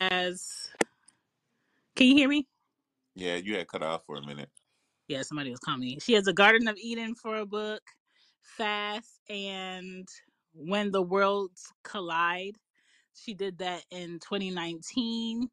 as 0.00 0.68
Can 1.94 2.08
you 2.08 2.16
hear 2.16 2.28
me? 2.28 2.46
yeah. 3.14 3.36
You 3.36 3.56
had 3.56 3.68
cut 3.68 3.82
off 3.82 4.04
for 4.06 4.16
a 4.16 4.26
minute. 4.26 4.50
Yeah, 5.08 5.22
somebody 5.22 5.50
was 5.50 5.60
calling 5.60 5.80
me. 5.80 5.98
She 6.00 6.14
has 6.14 6.26
a 6.26 6.32
Garden 6.32 6.68
of 6.68 6.76
Eden 6.76 7.14
for 7.14 7.36
a 7.36 7.46
book, 7.46 7.82
Fast 8.42 9.20
and 9.30 10.08
When 10.56 10.92
the 10.92 11.02
Worlds 11.02 11.72
Collide. 11.84 12.56
She 13.14 13.34
did 13.34 13.58
that 13.58 13.84
in 13.90 14.20
2019 14.20 15.48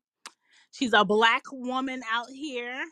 She's 0.71 0.93
a 0.93 1.05
black 1.05 1.43
woman 1.51 2.01
out 2.11 2.29
here 2.29 2.85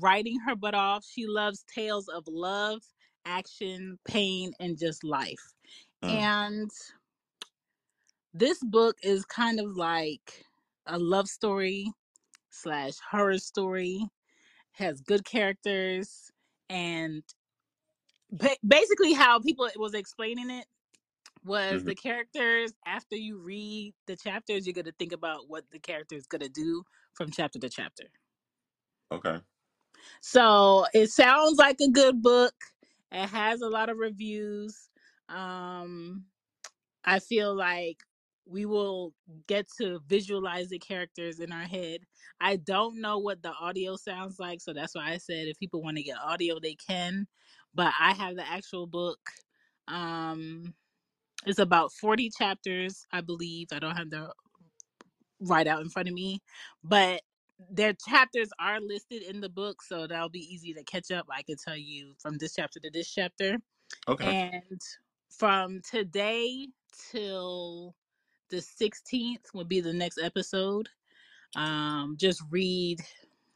writing 0.00 0.38
her 0.46 0.56
butt 0.56 0.74
off. 0.74 1.04
She 1.04 1.26
loves 1.26 1.64
tales 1.74 2.08
of 2.08 2.24
love, 2.28 2.82
action, 3.26 3.98
pain, 4.06 4.52
and 4.60 4.78
just 4.78 5.04
life. 5.04 5.54
Mm. 6.04 6.10
And 6.10 6.70
this 8.34 8.60
book 8.62 8.96
is 9.02 9.24
kind 9.24 9.60
of 9.60 9.76
like 9.76 10.46
a 10.86 10.98
love 10.98 11.28
story 11.28 11.92
slash 12.50 12.94
horror 13.10 13.38
story. 13.38 14.06
Has 14.72 15.00
good 15.02 15.24
characters 15.24 16.30
and 16.70 17.22
ba- 18.30 18.56
basically 18.66 19.12
how 19.14 19.40
people 19.40 19.68
was 19.76 19.94
explaining 19.94 20.50
it 20.50 20.66
was 21.44 21.84
hmm 21.84 21.84
the 21.84 21.94
characters 21.94 22.72
after 22.86 23.16
you 23.16 23.38
read 23.38 23.94
the 24.06 24.16
chapters 24.16 24.66
you're 24.66 24.74
going 24.74 24.84
to 24.86 24.92
think 24.98 25.12
about 25.12 25.48
what 25.48 25.64
the 25.72 25.78
character 25.78 26.16
is 26.16 26.26
going 26.26 26.42
to 26.42 26.48
do 26.48 26.84
from 27.14 27.30
chapter 27.30 27.58
to 27.58 27.68
chapter 27.70 28.04
Okay. 29.12 29.40
So 30.22 30.86
it 30.94 31.10
sounds 31.10 31.58
like 31.58 31.78
a 31.80 31.90
good 31.90 32.22
book. 32.22 32.54
It 33.12 33.28
has 33.28 33.62
a 33.62 33.68
lot 33.68 33.90
of 33.90 33.98
reviews. 33.98 34.90
Um, 35.30 36.26
I 37.04 37.20
feel 37.20 37.54
like 37.56 37.98
we 38.46 38.66
will 38.66 39.14
get 39.48 39.68
to 39.78 40.00
visualize 40.08 40.70
the 40.70 40.78
characters 40.80 41.40
in 41.40 41.52
our 41.52 41.64
head. 41.64 42.00
I 42.40 42.56
don't 42.56 43.00
know 43.00 43.18
what 43.18 43.42
the 43.42 43.52
audio 43.52 43.96
sounds 43.96 44.38
like, 44.40 44.60
so 44.60 44.74
that's 44.74 44.96
why 44.96 45.12
I 45.12 45.18
said 45.18 45.48
if 45.48 45.58
people 45.58 45.82
want 45.82 45.98
to 45.98 46.04
get 46.04 46.18
audio, 46.18 46.60
they 46.60 46.76
can. 46.76 47.28
But 47.74 47.92
I 48.00 48.14
have 48.14 48.36
the 48.36 48.48
actual 48.48 48.86
book. 48.86 49.20
Um, 49.88 50.74
it's 51.46 51.58
about 51.60 51.92
40 51.92 52.30
chapters, 52.30 53.06
I 53.12 53.20
believe. 53.22 53.68
I 53.72 53.78
don't 53.80 53.96
have 53.96 54.10
the 54.10 54.32
right 55.40 55.66
out 55.66 55.82
in 55.82 55.90
front 55.90 56.08
of 56.08 56.14
me, 56.14 56.42
but 56.84 57.22
their 57.70 57.94
chapters 58.08 58.50
are 58.60 58.80
listed 58.80 59.22
in 59.22 59.40
the 59.40 59.48
book, 59.48 59.82
so 59.82 60.06
that'll 60.06 60.28
be 60.28 60.54
easy 60.54 60.74
to 60.74 60.84
catch 60.84 61.10
up. 61.10 61.26
I 61.30 61.42
can 61.42 61.56
tell 61.56 61.76
you 61.76 62.14
from 62.20 62.38
this 62.38 62.54
chapter 62.56 62.80
to 62.80 62.90
this 62.90 63.12
chapter, 63.12 63.58
Okay. 64.08 64.34
and 64.34 64.80
from 65.30 65.80
today 65.90 66.68
till 67.12 67.94
the 68.50 68.58
16th 68.58 69.54
will 69.54 69.64
be 69.64 69.80
the 69.80 69.92
next 69.92 70.18
episode. 70.22 70.88
Um, 71.56 72.16
just 72.18 72.42
read 72.50 73.00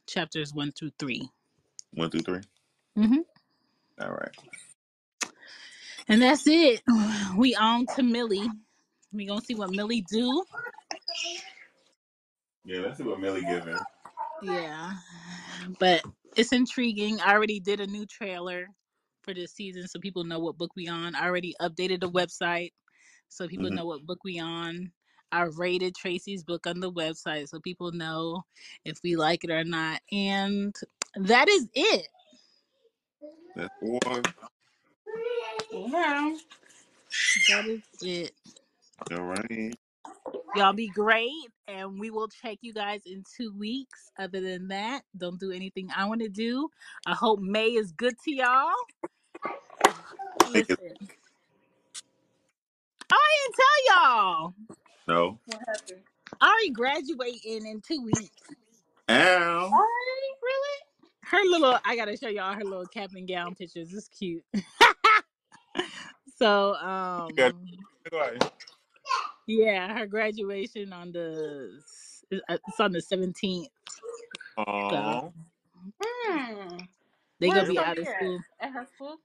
chapters 0.07 0.53
one 0.53 0.71
through 0.71 0.91
3 0.99 1.29
One, 1.93 2.09
two, 2.11 2.21
three. 2.21 2.41
Mm-hmm. 2.97 3.21
All 4.01 4.11
right. 4.11 4.31
And 6.07 6.21
that's 6.21 6.47
it. 6.47 6.81
We 7.37 7.55
on 7.55 7.85
to 7.95 8.03
Millie. 8.03 8.49
We 9.13 9.27
gonna 9.27 9.41
see 9.41 9.55
what 9.55 9.71
Millie 9.71 10.01
do. 10.09 10.43
Yeah. 12.65 12.79
Let's 12.81 12.97
see 12.97 13.03
what 13.03 13.19
Millie 13.19 13.45
giving. 13.45 13.77
Yeah, 14.41 14.93
but 15.79 16.03
it's 16.35 16.53
intriguing. 16.53 17.19
I 17.21 17.33
already 17.33 17.59
did 17.59 17.79
a 17.79 17.87
new 17.87 18.05
trailer 18.05 18.67
for 19.23 19.33
this 19.33 19.53
season, 19.53 19.87
so 19.87 19.99
people 19.99 20.23
know 20.23 20.39
what 20.39 20.57
book 20.57 20.71
we 20.75 20.87
on. 20.87 21.15
I 21.15 21.25
already 21.27 21.55
updated 21.61 22.01
the 22.01 22.11
website, 22.11 22.71
so 23.29 23.47
people 23.47 23.69
hmm 23.69 23.75
know 23.75 23.85
what 23.85 24.05
book 24.05 24.19
we 24.23 24.39
on. 24.39 24.91
I 25.31 25.43
rated 25.43 25.95
Tracy's 25.95 26.43
book 26.43 26.67
on 26.67 26.79
the 26.79 26.91
website, 26.91 27.49
so 27.49 27.59
people 27.59 27.91
know 27.91 28.43
if 28.85 28.99
we 29.03 29.15
like 29.15 29.43
it 29.43 29.51
or 29.51 29.63
not. 29.63 30.01
And 30.11 30.75
that 31.15 31.49
is 31.49 31.67
it. 31.73 32.07
That's 33.55 33.73
one. 33.81 34.23
Yeah, 35.71 36.35
that 37.49 37.65
is 37.67 37.81
it. 38.01 38.31
All 39.11 39.23
right. 39.23 39.75
Y'all 40.55 40.73
be 40.73 40.87
great, 40.87 41.31
and 41.67 41.99
we 41.99 42.09
will 42.09 42.27
check 42.27 42.57
you 42.61 42.73
guys 42.73 43.01
in 43.05 43.23
two 43.35 43.53
weeks. 43.57 44.11
Other 44.17 44.41
than 44.41 44.67
that, 44.69 45.03
don't 45.17 45.39
do 45.39 45.51
anything 45.51 45.89
I 45.95 46.05
want 46.05 46.21
to 46.21 46.29
do. 46.29 46.69
I 47.05 47.13
hope 47.13 47.39
May 47.39 47.67
is 47.67 47.91
good 47.91 48.15
to 48.25 48.31
y'all. 48.31 48.71
Make 50.51 50.69
it 50.69 50.79
Listen. 50.79 50.97
Oh, 53.11 53.15
I 53.15 53.35
didn't 53.43 53.55
tell 53.55 53.95
y'all. 53.95 54.53
no. 55.07 55.39
What 55.45 55.59
happened? 55.67 56.01
I 56.41 56.49
already 56.49 56.71
graduating 56.71 57.65
in 57.65 57.81
two 57.81 58.03
weeks. 58.03 58.31
Ow. 59.09 59.15
Alright, 59.15 60.37
really? 60.43 60.77
Her 61.23 61.43
little, 61.49 61.79
I 61.85 61.95
gotta 61.95 62.17
show 62.17 62.29
y'all 62.29 62.53
her 62.53 62.63
little 62.63 62.87
cap 62.87 63.11
and 63.15 63.27
gown 63.27 63.55
pictures. 63.55 63.93
It's 63.93 64.07
cute. 64.07 64.43
so, 66.37 66.75
um, 66.75 67.29
You 67.29 67.35
got 67.35 67.53
go 68.11 68.21
out. 68.21 68.53
yeah, 69.47 69.97
her 69.97 70.07
graduation 70.07 70.93
on 70.93 71.11
the 71.11 71.81
it's 72.31 72.79
on 72.79 72.91
the 72.93 73.01
seventeenth. 73.01 73.69
So 74.89 74.97
Aw. 74.97 75.31
Hmm. 76.03 76.77
they 77.39 77.49
Where's 77.49 77.67
gonna 77.67 77.67
be 77.67 77.75
Yeah. 77.75 77.91
out 77.91 77.97
of 77.99 78.07
school. 78.07 78.45
at? 78.59 78.67
At 78.67 78.73
her 78.73 78.85
school? 78.95 79.17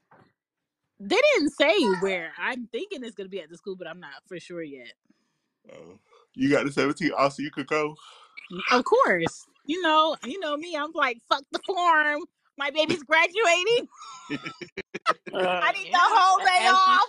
They 1.01 1.21
didn't 1.35 1.51
say 1.51 1.77
where. 2.01 2.33
I'm 2.39 2.67
thinking 2.69 3.05
it's 3.05 3.15
gonna 3.17 3.29
be 3.29 3.41
at 3.41 3.51
the 3.51 3.57
school, 3.57 3.77
but 3.77 3.89
I'm 3.89 4.01
not 4.01 4.27
for 4.27 4.39
sure 4.41 4.63
yet. 4.63 4.95
Oh. 5.73 5.99
You 6.35 6.51
got 6.51 6.65
the 6.65 6.71
17th. 6.71 7.13
also 7.17 7.43
you 7.43 7.51
could 7.51 7.67
go. 7.67 7.97
Of 8.71 8.85
course, 8.85 9.47
you 9.67 9.83
know, 9.83 10.17
you 10.25 10.39
know 10.41 10.57
me. 10.57 10.77
I'm 10.77 10.93
like, 10.93 11.21
fuck 11.29 11.45
the 11.53 11.61
form. 11.67 12.23
My 12.59 12.71
baby's 12.71 13.03
graduating. 13.03 13.89
I 15.35 15.73
need 15.73 15.93
the 15.93 15.99
whole 16.01 16.39
day 16.39 16.67
as 16.67 16.75
off. 16.75 17.09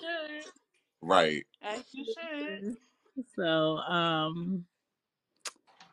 Right. 1.02 1.46
As 1.62 1.84
you 1.92 2.06
should. 2.06 2.78
So, 3.36 3.78
um, 3.78 4.66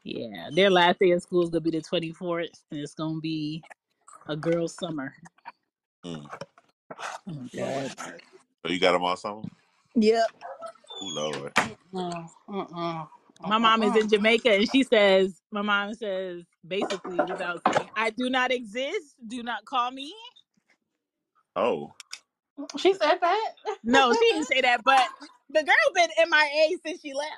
yeah, 0.05 0.49
their 0.53 0.71
last 0.71 0.99
day 1.01 1.11
of 1.11 1.23
school 1.23 1.43
is 1.43 1.51
gonna 1.51 1.61
be 1.61 1.71
the 1.71 1.81
24th, 1.83 2.63
and 2.71 2.81
it's 2.81 2.95
gonna 2.95 3.21
be 3.21 3.63
a 4.29 4.37
girl's 4.37 4.75
summer. 4.75 5.13
Mm. 6.05 6.31
Oh 7.29 7.49
God. 7.55 7.93
So 8.65 8.73
you 8.73 8.81
got 8.81 8.93
them 8.93 9.05
all 9.05 9.17
summer? 9.17 9.43
Yep. 9.95 10.27
Oh 11.03 11.07
Lord. 11.07 11.55
Mm-mm. 12.49 13.09
My 13.47 13.59
mom 13.59 13.83
is 13.83 13.97
in 13.97 14.09
Jamaica, 14.11 14.51
and 14.53 14.71
she 14.71 14.83
says, 14.85 15.41
my 15.51 15.63
mom 15.63 15.95
says, 15.95 16.45
basically, 16.67 17.23
without 17.25 17.63
saying, 17.67 17.89
I 17.97 18.11
do 18.11 18.31
not 18.31 18.53
exist. 18.53 19.17
Do 19.27 19.43
not 19.43 19.65
call 19.65 19.91
me. 19.91 20.15
Oh. 21.57 21.93
She 22.79 22.93
said 22.95 23.19
that. 23.21 23.51
No, 23.85 24.13
she 24.13 24.21
didn't 24.33 24.45
say 24.53 24.61
that, 24.63 24.83
but 24.85 25.09
the 25.51 25.63
girl 25.63 25.95
been 25.95 26.11
in 26.23 26.31
MIA 26.31 26.79
since 26.85 27.01
she 27.01 27.15
left. 27.15 27.31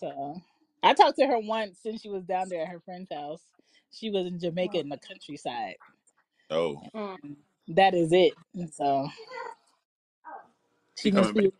So 0.00 0.42
I 0.82 0.94
talked 0.94 1.18
to 1.18 1.26
her 1.26 1.38
once 1.38 1.78
since 1.82 2.02
she 2.02 2.08
was 2.08 2.24
down 2.24 2.48
there 2.48 2.62
at 2.62 2.68
her 2.68 2.80
friend's 2.80 3.12
house. 3.12 3.42
She 3.92 4.10
was 4.10 4.26
in 4.26 4.38
Jamaica 4.38 4.78
in 4.78 4.88
the 4.88 4.98
countryside. 4.98 5.76
Oh. 6.50 6.82
Mm. 6.94 7.36
That 7.68 7.94
is 7.94 8.12
it. 8.12 8.34
And 8.54 8.72
so 8.72 9.08
she 10.98 11.10
She 11.10 11.10
must 11.10 11.34
coming 11.34 11.34
be. 11.34 11.52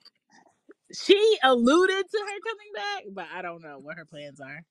She 0.93 1.39
alluded 1.43 2.07
to 2.11 2.19
her 2.19 2.41
coming 2.45 2.73
back, 2.75 3.05
but 3.13 3.27
I 3.35 3.43
don't 3.43 3.63
know 3.63 3.79
what 3.79 3.97
her 3.99 4.05
plans 4.07 4.41
are. 4.41 4.63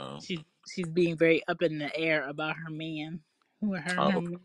Oh. 0.00 0.20
She's 0.20 0.40
she's 0.74 0.88
being 0.88 1.16
very 1.16 1.42
up 1.48 1.62
in 1.62 1.78
the 1.78 1.96
air 1.96 2.28
about 2.28 2.56
her 2.56 2.70
man. 2.70 3.20
Who 3.60 3.74
her, 3.74 3.80
Oh. 3.98 4.10
her 4.10 4.20
man. 4.20 4.40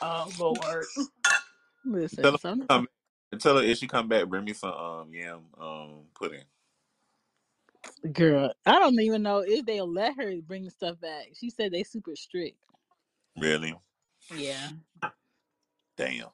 Oh 0.00 0.30
Lord. 0.38 0.86
Listen, 1.84 2.24
Tell 2.24 2.32
her, 2.32 2.38
some 2.38 2.68
come, 2.68 2.88
tell 3.40 3.56
her 3.58 3.64
if 3.64 3.78
she 3.78 3.86
come 3.88 4.08
back, 4.08 4.26
bring 4.28 4.44
me 4.44 4.52
some 4.54 4.72
um 4.72 5.14
yam 5.14 5.42
um 5.60 5.90
pudding. 6.18 6.44
girl. 8.12 8.52
I 8.66 8.78
don't 8.78 9.00
even 9.00 9.22
know 9.22 9.40
if 9.46 9.66
they'll 9.66 9.92
let 9.92 10.16
her 10.16 10.34
bring 10.46 10.70
stuff 10.70 11.00
back. 11.00 11.28
She 11.34 11.50
said 11.50 11.72
they 11.72 11.84
super 11.84 12.16
strict. 12.16 12.56
Really? 13.38 13.74
Yeah. 14.34 14.70
Damn. 15.96 16.28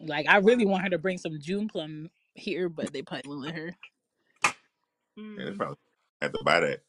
Like 0.00 0.28
I 0.28 0.38
really 0.38 0.66
want 0.66 0.84
her 0.84 0.90
to 0.90 0.98
bring 0.98 1.18
some 1.18 1.38
June 1.40 1.68
plum 1.68 2.10
here, 2.34 2.68
but 2.68 2.92
they 2.92 3.02
probably 3.02 3.28
won't 3.30 3.42
let 3.42 3.54
her. 3.56 3.76
Yeah, 5.38 5.46
they 5.46 5.52
Mm. 5.52 5.56
probably 5.56 5.76
have 6.22 6.32
to 6.32 6.38
buy 6.44 6.60
that. 6.60 6.80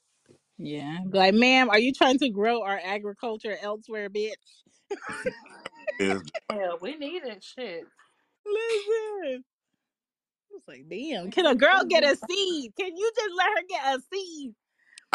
Yeah. 0.60 1.00
Be 1.10 1.18
Like, 1.20 1.36
ma'am, 1.36 1.70
are 1.70 1.80
you 1.80 1.94
trying 1.94 2.20
to 2.20 2.30
grow 2.30 2.64
our 2.64 2.80
agriculture 2.84 3.58
elsewhere, 3.62 4.10
bitch? 4.10 4.34
yeah, 6.52 6.74
we 6.82 6.96
need 6.98 7.24
it. 7.24 7.44
shit. 7.44 7.88
Listen. 8.46 9.44
It's 10.52 10.68
like, 10.68 10.90
damn, 10.90 11.32
can 11.32 11.46
a 11.48 11.56
girl 11.56 11.84
get 11.90 12.04
a 12.04 12.16
seed? 12.16 12.74
Can 12.80 12.98
you 12.98 13.12
just 13.16 13.36
let 13.38 13.48
her 13.50 13.64
get 13.70 13.96
a 13.98 14.02
seed? 14.14 14.54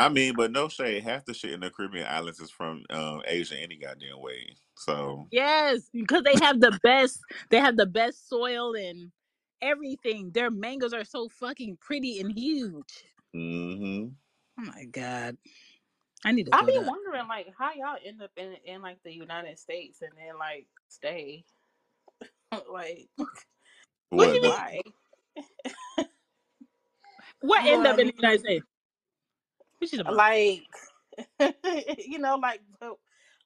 I 0.00 0.08
mean, 0.10 0.34
but 0.36 0.52
no 0.52 0.68
shade. 0.68 1.04
Half 1.04 1.26
the 1.26 1.34
shit 1.34 1.52
in 1.52 1.60
the 1.60 1.70
Caribbean 1.70 2.06
islands 2.08 2.40
is 2.40 2.50
from 2.50 2.84
um, 2.90 3.22
Asia 3.26 3.60
any 3.60 3.76
goddamn 3.76 4.20
way. 4.20 4.56
So 4.76 5.28
Yes, 5.30 5.82
because 5.92 6.22
they 6.24 6.36
have 6.42 6.60
the 6.60 6.78
best. 6.82 7.20
They 7.50 7.58
have 7.60 7.76
the 7.76 7.86
best 7.86 8.28
soil 8.28 8.74
and 8.76 9.12
everything. 9.62 10.30
Their 10.32 10.50
mangoes 10.50 10.94
are 10.94 11.04
so 11.04 11.28
fucking 11.28 11.78
pretty 11.80 12.20
and 12.20 12.32
huge. 12.32 13.04
hmm 13.34 14.06
Oh 14.58 14.64
my 14.64 14.84
god, 14.86 15.36
I 16.24 16.32
need 16.32 16.46
to 16.46 16.52
I 16.52 16.58
go 16.58 16.66
be 16.66 16.72
to. 16.72 16.86
wondering 16.86 17.28
like 17.28 17.48
how 17.58 17.72
y'all 17.74 17.98
end 18.04 18.22
up 18.22 18.32
in 18.36 18.54
in 18.64 18.82
like 18.82 18.98
the 19.04 19.14
United 19.14 19.58
States 19.58 20.02
and 20.02 20.12
then 20.16 20.38
like 20.38 20.66
stay. 20.88 21.44
like 22.72 23.08
What 24.10 24.28
do 24.28 24.32
you 24.34 24.42
mean? 24.42 24.52
Why? 24.52 24.80
What 27.40 27.64
end 27.66 27.86
up 27.86 27.98
I 27.98 28.00
in 28.00 28.08
the? 28.08 28.14
United 28.16 28.40
States? 28.40 28.66
What 29.80 29.92
you 29.92 29.98
talking 29.98 30.12
about? 30.12 30.16
Like 30.16 30.66
you 31.98 32.18
know, 32.18 32.36
like 32.36 32.60
but, 32.80 32.92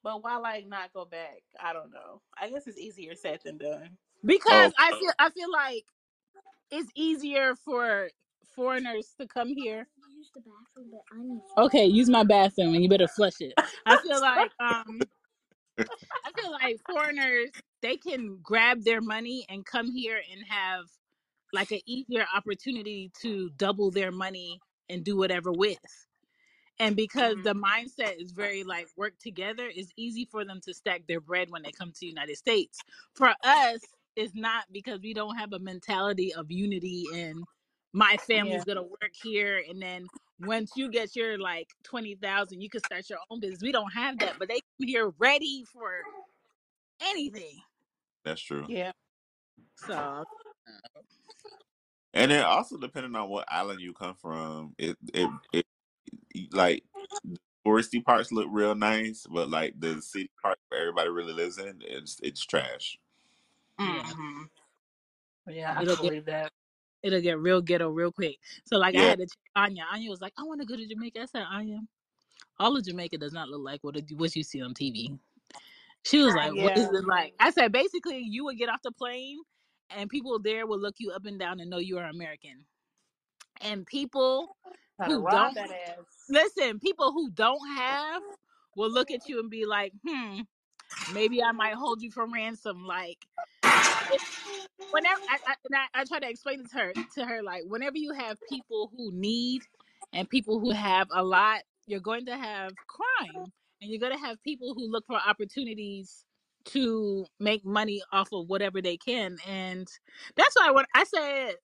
but 0.03 0.23
why 0.23 0.37
like 0.37 0.67
not 0.67 0.93
go 0.93 1.05
back? 1.05 1.41
I 1.61 1.73
don't 1.73 1.91
know. 1.91 2.21
I 2.39 2.49
guess 2.49 2.67
it's 2.67 2.77
easier 2.77 3.15
said 3.15 3.39
than 3.43 3.57
done. 3.57 3.89
Because 4.23 4.73
oh, 4.77 4.83
I 4.83 4.91
feel 4.99 5.11
I 5.19 5.29
feel 5.29 5.51
like 5.51 5.85
it's 6.71 6.91
easier 6.95 7.55
for 7.55 8.09
foreigners 8.55 9.13
to 9.19 9.27
come 9.27 9.49
here. 9.49 9.87
Okay, 11.57 11.85
use 11.85 12.09
my 12.09 12.23
bathroom 12.23 12.73
and 12.73 12.83
you 12.83 12.89
better 12.89 13.07
flush 13.07 13.39
it. 13.39 13.53
I 13.85 13.97
feel 13.97 14.19
like 14.19 14.51
um 14.59 14.99
I 15.79 16.31
feel 16.41 16.51
like 16.51 16.77
foreigners 16.89 17.49
they 17.81 17.97
can 17.97 18.39
grab 18.43 18.83
their 18.83 19.01
money 19.01 19.45
and 19.49 19.65
come 19.65 19.91
here 19.91 20.19
and 20.31 20.43
have 20.47 20.85
like 21.53 21.71
an 21.71 21.79
easier 21.85 22.25
opportunity 22.35 23.11
to 23.21 23.49
double 23.57 23.91
their 23.91 24.11
money 24.11 24.59
and 24.89 25.03
do 25.03 25.17
whatever 25.17 25.51
with. 25.51 25.77
And 26.79 26.95
because 26.95 27.37
Mhm. 27.37 27.43
the 27.43 27.55
mindset 27.55 28.21
is 28.21 28.31
very 28.33 28.63
like 28.63 28.89
work 28.97 29.17
together, 29.19 29.69
it's 29.73 29.91
easy 29.97 30.25
for 30.25 30.45
them 30.45 30.61
to 30.61 30.73
stack 30.73 31.07
their 31.07 31.21
bread 31.21 31.49
when 31.51 31.63
they 31.63 31.71
come 31.71 31.91
to 31.91 31.99
the 32.01 32.07
United 32.07 32.37
States. 32.37 32.83
For 33.13 33.33
us, 33.43 33.93
it's 34.15 34.35
not 34.35 34.65
because 34.71 34.99
we 35.01 35.13
don't 35.13 35.37
have 35.37 35.53
a 35.53 35.59
mentality 35.59 36.33
of 36.33 36.51
unity 36.51 37.05
and 37.13 37.47
my 37.93 38.17
family's 38.17 38.63
Yeah. 38.63 38.65
gonna 38.65 38.83
work 38.83 39.13
here 39.13 39.63
and 39.69 39.81
then 39.81 40.09
once 40.39 40.75
you 40.75 40.89
get 40.91 41.15
your 41.15 41.37
like 41.39 41.69
twenty 41.83 42.15
thousand, 42.15 42.61
you 42.61 42.69
can 42.69 42.81
start 42.81 43.09
your 43.09 43.19
own 43.31 43.39
business. 43.39 43.61
We 43.63 43.71
don't 43.71 43.91
have 43.93 44.19
that, 44.19 44.37
but 44.37 44.49
they 44.49 44.55
come 44.79 44.87
here 44.87 45.13
ready 45.17 45.63
for 45.71 46.07
anything. 47.01 47.61
that's 48.25 48.41
true. 48.41 48.67
Yeah. 48.67 48.91
So 49.77 50.25
And 52.13 52.31
then 52.31 52.45
also 52.45 52.77
depending 52.77 53.15
on 53.15 53.29
what 53.29 53.51
island 53.51 53.81
you 53.81 53.93
come 53.93 54.15
from, 54.15 54.75
it 54.79 54.97
it, 55.13 55.31
it 55.53 55.65
like 56.53 56.83
the 57.25 57.37
touristy 57.67 58.03
parts 58.03 58.31
look 58.31 58.47
real 58.51 58.75
nice, 58.75 59.25
but 59.31 59.49
like 59.49 59.75
the 59.79 60.01
city 60.01 60.31
part 60.41 60.59
where 60.69 60.81
everybody 60.81 61.09
really 61.09 61.33
lives 61.33 61.57
in, 61.59 61.81
it's 61.81 62.19
it's 62.23 62.45
trash. 62.45 62.97
yeah, 63.83 64.03
hmm 64.09 64.43
Yeah, 65.49 65.75
I 65.77 65.83
it'll 65.83 65.95
can 65.95 65.97
get 65.97 66.13
believe 66.15 66.25
that. 66.25 66.51
it'll 67.03 67.21
get 67.21 67.39
real 67.39 67.61
ghetto 67.61 67.89
real 67.89 68.11
quick. 68.11 68.37
So 68.65 68.77
like 68.77 68.95
I 68.95 69.03
had 69.03 69.19
to 69.19 69.25
check 69.25 69.37
Anya. 69.55 69.85
Anya 69.93 70.09
was 70.09 70.21
like, 70.21 70.33
I 70.37 70.43
want 70.43 70.61
to 70.61 70.67
go 70.67 70.75
to 70.75 70.87
Jamaica. 70.87 71.21
I 71.21 71.25
said, 71.25 71.45
Anya, 71.51 71.79
all 72.59 72.77
of 72.77 72.85
Jamaica 72.85 73.17
does 73.19 73.33
not 73.33 73.49
look 73.49 73.63
like 73.63 73.83
what 73.83 73.97
it, 73.97 74.05
what 74.17 74.35
you 74.35 74.43
see 74.43 74.61
on 74.61 74.73
TV. 74.73 75.17
She 76.03 76.19
was 76.21 76.35
like, 76.35 76.53
What 76.53 76.73
is 76.75 76.87
Yeah. 76.87 76.93
it 76.93 77.05
like? 77.05 77.33
I 77.39 77.51
said, 77.51 77.71
basically, 77.73 78.19
you 78.19 78.45
would 78.45 78.57
get 78.57 78.69
off 78.69 78.81
the 78.83 78.91
plane, 78.93 79.39
and 79.91 80.09
people 80.09 80.39
there 80.39 80.67
will 80.67 80.79
look 80.79 80.95
you 80.99 81.11
up 81.11 81.25
and 81.25 81.39
down 81.39 81.59
and 81.59 81.69
know 81.69 81.79
you 81.79 81.99
are 81.99 82.07
American. 82.07 82.65
And 83.61 83.85
people 83.85 84.57
Who 85.03 85.27
don't 85.29 85.55
that 85.55 85.71
ass. 85.71 85.97
listen, 86.29 86.79
people 86.79 87.11
who 87.11 87.29
don't 87.31 87.67
have 87.75 88.21
will 88.75 88.91
look 88.91 89.11
at 89.11 89.27
you 89.27 89.39
and 89.39 89.49
be 89.49 89.65
like, 89.65 89.93
hmm, 90.05 90.41
maybe 91.13 91.43
I 91.43 91.51
might 91.51 91.75
hold 91.75 92.01
you 92.01 92.11
for 92.11 92.25
ransom. 92.27 92.85
Like 92.85 93.17
whenever 94.91 95.19
I, 95.29 95.37
I, 95.47 95.55
and 95.65 95.75
I, 95.75 96.01
I 96.01 96.03
try 96.05 96.19
to 96.19 96.29
explain 96.29 96.61
it 96.61 96.71
to 96.71 96.77
her 96.77 96.93
to 97.15 97.25
her 97.25 97.43
like 97.43 97.63
whenever 97.67 97.97
you 97.97 98.13
have 98.13 98.37
people 98.49 98.91
who 98.95 99.11
need 99.11 99.61
and 100.13 100.29
people 100.29 100.59
who 100.59 100.71
have 100.71 101.07
a 101.13 101.23
lot 101.23 101.61
you're 101.87 101.99
going 101.99 102.25
to 102.27 102.37
have 102.37 102.71
crime 102.87 103.51
and 103.81 103.91
you're 103.91 103.99
going 103.99 104.13
to 104.17 104.25
have 104.25 104.41
people 104.43 104.73
who 104.73 104.89
look 104.89 105.05
for 105.05 105.17
opportunities 105.17 106.23
to 106.65 107.25
make 107.39 107.65
money 107.65 108.01
off 108.11 108.29
of 108.31 108.47
whatever 108.47 108.81
they 108.81 108.97
can 108.97 109.37
and 109.47 109.87
that's 110.35 110.55
why 110.55 110.71
when 110.71 110.85
i 110.95 111.03
said 111.03 111.55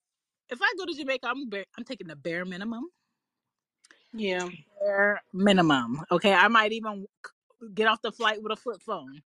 if 0.49 0.59
i 0.61 0.73
go 0.77 0.85
to 0.85 0.93
jamaica 0.93 1.27
i'm 1.27 1.49
bare, 1.49 1.65
i'm 1.77 1.85
taking 1.85 2.07
the 2.07 2.15
bare 2.15 2.45
minimum 2.45 2.83
Yeah. 4.13 4.49
bare 4.79 5.21
minimum 5.33 6.01
okay 6.11 6.33
i 6.33 6.47
might 6.47 6.71
even 6.71 7.05
get 7.73 7.87
off 7.87 8.01
the 8.01 8.11
flight 8.11 8.41
with 8.41 8.51
a 8.51 8.55
flip 8.55 8.81
phone 8.81 9.21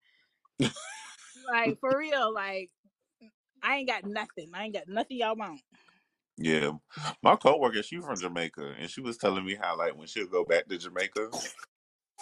like 1.52 1.78
for 1.80 1.96
real 1.96 2.32
like 2.32 2.70
i 3.62 3.76
ain't 3.76 3.88
got 3.88 4.04
nothing 4.04 4.50
i 4.52 4.64
ain't 4.64 4.74
got 4.74 4.88
nothing 4.88 5.18
y'all 5.18 5.36
want 5.36 5.60
yeah. 6.36 6.72
My 7.22 7.36
coworker, 7.36 7.82
she 7.82 8.00
from 8.00 8.18
Jamaica, 8.18 8.74
and 8.78 8.90
she 8.90 9.00
was 9.00 9.16
telling 9.16 9.44
me 9.44 9.54
how 9.60 9.78
like 9.78 9.96
when 9.96 10.06
she'll 10.06 10.26
go 10.26 10.44
back 10.44 10.68
to 10.68 10.78
Jamaica, 10.78 11.30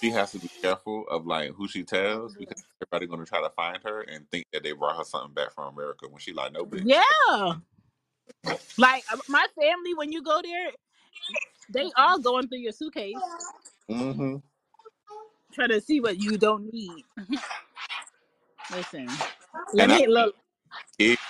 she 0.00 0.10
has 0.10 0.32
to 0.32 0.38
be 0.38 0.48
careful 0.60 1.04
of 1.10 1.26
like 1.26 1.50
who 1.52 1.66
she 1.68 1.82
tells 1.82 2.34
because 2.34 2.62
everybody 2.82 3.06
gonna 3.06 3.24
try 3.24 3.40
to 3.40 3.50
find 3.50 3.78
her 3.84 4.02
and 4.02 4.28
think 4.30 4.44
that 4.52 4.62
they 4.62 4.72
brought 4.72 4.96
her 4.96 5.04
something 5.04 5.32
back 5.32 5.52
from 5.54 5.72
America 5.72 6.06
when 6.08 6.18
she 6.18 6.32
like 6.32 6.52
no 6.52 6.64
bitch. 6.64 6.82
Yeah. 6.84 7.54
Like 8.76 9.04
uh, 9.12 9.18
my 9.28 9.46
family, 9.58 9.94
when 9.94 10.12
you 10.12 10.22
go 10.22 10.40
there, 10.42 10.70
they 11.72 11.92
all 11.96 12.20
going 12.20 12.48
through 12.48 12.58
your 12.60 12.72
suitcase 12.72 13.38
Mm-hmm. 13.90 14.36
trying 15.54 15.70
to 15.70 15.80
see 15.80 16.00
what 16.00 16.18
you 16.18 16.38
don't 16.38 16.72
need. 16.72 17.06
Listen, 18.70 19.24
let 19.74 19.88
And 19.88 19.92
I 19.92 20.00
me 20.00 20.06
look. 20.08 20.36
it 20.98 21.20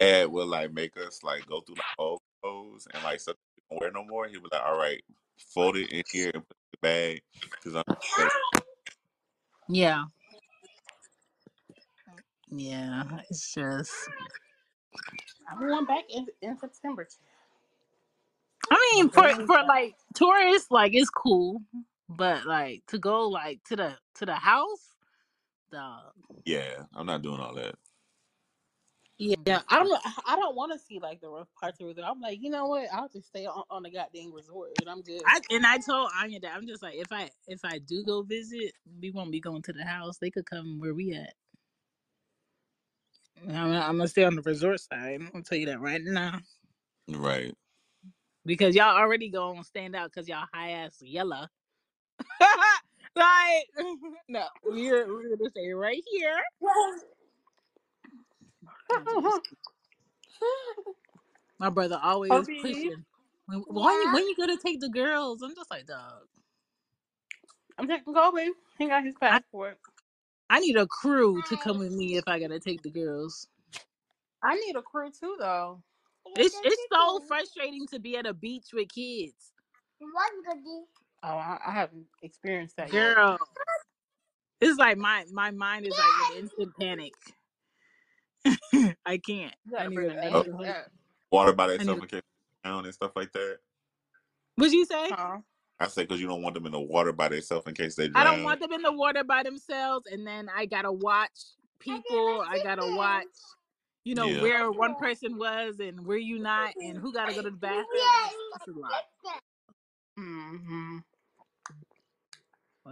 dad 0.00 0.30
will 0.30 0.46
like 0.46 0.72
make 0.72 0.96
us 0.98 1.22
like 1.22 1.46
go 1.46 1.60
through 1.62 1.76
like 1.76 1.84
old 1.98 2.20
clothes 2.42 2.88
and 2.94 3.02
like 3.02 3.20
stuff 3.20 3.36
we 3.70 3.76
don't 3.76 3.80
wear 3.82 3.92
no 3.92 4.04
more. 4.04 4.28
He 4.28 4.38
was 4.38 4.50
like, 4.52 4.62
"All 4.64 4.76
right, 4.78 5.02
fold 5.38 5.76
it 5.76 5.90
in 5.92 6.02
here 6.10 6.30
and 6.34 6.44
put 6.48 6.56
it 6.56 6.64
in 6.64 6.70
the 6.72 6.78
bag 6.82 7.22
because 7.62 7.76
I'm 7.76 7.84
better." 8.16 8.30
Yeah, 9.68 10.04
yeah. 12.50 13.04
It's 13.30 13.54
just. 13.54 13.92
I'm 15.50 15.60
going 15.60 15.86
back 15.86 16.04
in, 16.10 16.26
in 16.42 16.58
September. 16.58 17.08
I 18.70 18.94
mean, 18.94 19.10
for 19.10 19.28
for 19.46 19.62
like 19.64 19.94
tourists, 20.14 20.70
like 20.70 20.94
it's 20.94 21.10
cool, 21.10 21.62
but 22.08 22.46
like 22.46 22.82
to 22.88 22.98
go 22.98 23.28
like 23.28 23.62
to 23.64 23.76
the 23.76 23.96
to 24.16 24.26
the 24.26 24.34
house, 24.34 24.94
dog. 25.72 26.12
Yeah, 26.44 26.82
I'm 26.94 27.06
not 27.06 27.22
doing 27.22 27.40
all 27.40 27.54
that. 27.54 27.74
Yeah, 29.16 29.60
I 29.68 29.84
don't. 29.84 30.02
I 30.26 30.36
don't 30.36 30.56
want 30.56 30.72
to 30.72 30.78
see 30.78 30.98
like 30.98 31.20
the 31.20 31.28
rough 31.28 31.48
parts 31.60 31.80
of 31.80 31.88
it. 31.88 31.98
I'm 32.04 32.20
like, 32.20 32.38
you 32.40 32.50
know 32.50 32.66
what? 32.66 32.88
I'll 32.92 33.08
just 33.08 33.28
stay 33.28 33.46
on, 33.46 33.62
on 33.70 33.82
the 33.84 33.90
goddamn 33.90 34.32
resort, 34.32 34.70
and 34.80 34.90
I'm 34.90 35.02
good. 35.02 35.22
I 35.26 35.40
and 35.50 35.64
I 35.64 35.78
told 35.78 36.10
Anya 36.20 36.40
that 36.40 36.52
I'm 36.54 36.66
just 36.66 36.82
like 36.82 36.96
if 36.96 37.12
I 37.12 37.30
if 37.46 37.60
I 37.64 37.78
do 37.78 38.04
go 38.04 38.22
visit, 38.22 38.72
we 39.00 39.10
won't 39.10 39.30
be 39.30 39.40
going 39.40 39.62
to 39.62 39.72
the 39.72 39.84
house. 39.84 40.18
They 40.18 40.30
could 40.30 40.46
come 40.46 40.80
where 40.80 40.94
we 40.94 41.12
at. 41.14 41.34
I'm, 43.48 43.72
I'm 43.72 43.96
gonna 43.98 44.08
stay 44.08 44.24
on 44.24 44.36
the 44.36 44.42
resort 44.42 44.80
side. 44.80 45.20
I'll 45.34 45.42
tell 45.42 45.58
you 45.58 45.66
that 45.66 45.80
right 45.80 46.00
now 46.02 46.40
Right. 47.08 47.54
Because 48.46 48.74
y'all 48.74 48.96
already 48.96 49.28
gonna 49.28 49.64
stand 49.64 49.94
out 49.96 50.10
because 50.12 50.28
y'all 50.28 50.46
high 50.52 50.70
ass 50.70 51.00
yellow. 51.00 51.46
like 53.16 53.68
no, 54.28 54.44
we're 54.64 55.06
we're 55.08 55.36
gonna 55.36 55.50
stay 55.50 55.72
right 55.72 56.02
here. 56.10 56.36
My 61.58 61.70
brother 61.70 61.98
always 62.02 62.30
Kobe, 62.30 62.60
pushing. 62.60 63.04
When, 63.46 63.60
when 63.68 63.84
you 63.84 64.12
when 64.12 64.26
you 64.26 64.36
gonna 64.36 64.58
take 64.58 64.80
the 64.80 64.88
girls? 64.88 65.42
I'm 65.42 65.54
just 65.54 65.70
like, 65.70 65.86
dog. 65.86 66.26
I'm 67.78 67.88
taking 67.88 68.14
Kobe. 68.14 68.48
He 68.78 68.88
got 68.88 69.04
his 69.04 69.14
I, 69.20 69.30
passport. 69.30 69.78
I 70.50 70.60
need 70.60 70.76
a 70.76 70.86
crew 70.86 71.42
to 71.48 71.56
come 71.56 71.76
mm. 71.76 71.80
with 71.80 71.92
me 71.92 72.16
if 72.16 72.24
I 72.26 72.38
gotta 72.38 72.60
take 72.60 72.82
the 72.82 72.90
girls. 72.90 73.48
I 74.42 74.54
need 74.56 74.76
a 74.76 74.82
crew 74.82 75.10
too, 75.10 75.36
though. 75.38 75.82
It's 76.36 76.56
it's 76.64 76.82
so 76.92 77.20
frustrating 77.28 77.86
to 77.88 77.98
be 78.00 78.16
at 78.16 78.26
a 78.26 78.34
beach 78.34 78.66
with 78.72 78.88
kids. 78.88 79.52
Oh, 80.02 81.28
I, 81.28 81.58
I 81.66 81.70
haven't 81.70 82.04
experienced 82.22 82.76
that 82.76 82.90
Girl. 82.90 83.38
It's 84.60 84.78
like 84.78 84.96
my 84.98 85.24
my 85.32 85.50
mind 85.50 85.86
is 85.86 85.92
like 85.96 86.36
in 86.36 86.42
instant 86.44 86.72
panic. 86.78 87.12
I 89.06 89.18
can't. 89.18 89.54
You 89.66 89.76
I 89.76 89.84
gotta 89.84 89.88
need 89.90 89.94
bring 89.94 90.10
a, 90.10 90.14
a 90.14 90.16
I 90.16 90.24
name 90.24 90.32
need 90.32 90.44
for 90.44 90.50
a 90.62 90.66
whole- 90.72 90.82
Water 91.32 91.52
by 91.52 91.64
I 91.64 91.66
need 91.68 91.78
themselves 91.80 92.02
in 92.02 92.08
case 92.08 92.22
they 92.62 92.68
drown 92.68 92.84
and 92.84 92.94
stuff 92.94 93.12
like 93.16 93.32
that. 93.32 93.58
what'd 94.56 94.72
you 94.72 94.84
say? 94.84 95.08
Huh? 95.10 95.38
I 95.80 95.88
say 95.88 96.02
because 96.02 96.20
you 96.20 96.28
don't 96.28 96.42
want 96.42 96.54
them 96.54 96.66
in 96.66 96.72
the 96.72 96.80
water 96.80 97.12
by 97.12 97.28
themselves 97.28 97.66
in 97.66 97.74
case 97.74 97.96
they 97.96 98.04
I 98.04 98.08
drown. 98.08 98.24
don't 98.26 98.42
want 98.44 98.60
them 98.60 98.72
in 98.72 98.82
the 98.82 98.92
water 98.92 99.24
by 99.24 99.42
themselves, 99.42 100.06
and 100.10 100.26
then 100.26 100.48
I 100.54 100.66
gotta 100.66 100.92
watch 100.92 101.30
people. 101.80 102.44
I 102.48 102.60
gotta 102.62 102.94
watch, 102.96 103.24
you 104.04 104.14
know, 104.14 104.28
Yeah. 104.28 104.42
where 104.42 104.70
one 104.72 104.96
person 104.96 105.38
was 105.38 105.80
and 105.80 106.06
where 106.06 106.18
you 106.18 106.38
not, 106.38 106.74
and 106.76 106.98
who 106.98 107.12
gotta 107.12 107.34
go 107.34 107.42
to 107.42 107.50
the 107.50 107.56
bathroom. 107.56 107.86
It's, 108.24 108.34
it's 108.56 108.68
a 108.68 108.72
lot. 108.72 109.02
Mm-hmm. 110.18 110.98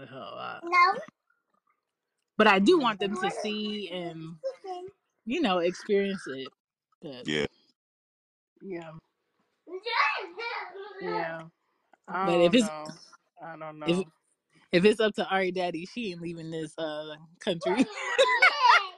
It's 0.03 0.13
a 0.13 0.17
lot. 0.17 0.65
But 2.39 2.49
I 2.49 2.59
do 2.61 2.79
want 2.79 3.01
them 3.01 3.17
to 3.19 3.31
see 3.31 3.91
and 3.91 4.37
you 5.27 5.41
know 5.43 5.59
experience 5.59 6.27
it. 6.29 6.49
But 7.03 7.27
Yeah. 7.27 7.47
Yeah. 8.63 8.93
Yeah. 11.01 11.43
I 12.09 12.27
But 12.27 12.41
if 12.41 12.55
it's 12.55 12.71
know. 12.71 12.95
I 13.43 13.57
don't 13.59 13.79
if 13.87 13.99
know. 13.99 14.13
if 14.73 14.85
it's 14.85 15.01
up 15.01 15.15
to 15.17 15.27
Ari 15.29 15.53
Daddy, 15.53 15.87
she 15.87 16.13
ain't 16.13 16.23
leaving 16.23 16.51
this 16.51 16.75
uh 16.79 17.17
country. 17.41 17.87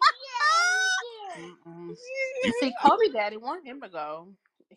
Mm-mm. 1.38 1.96
You 2.42 2.52
See, 2.60 2.72
Kobe 2.82 3.08
Daddy 3.12 3.36
want 3.38 3.66
him 3.66 3.80
to 3.82 3.88
go. 3.88 4.28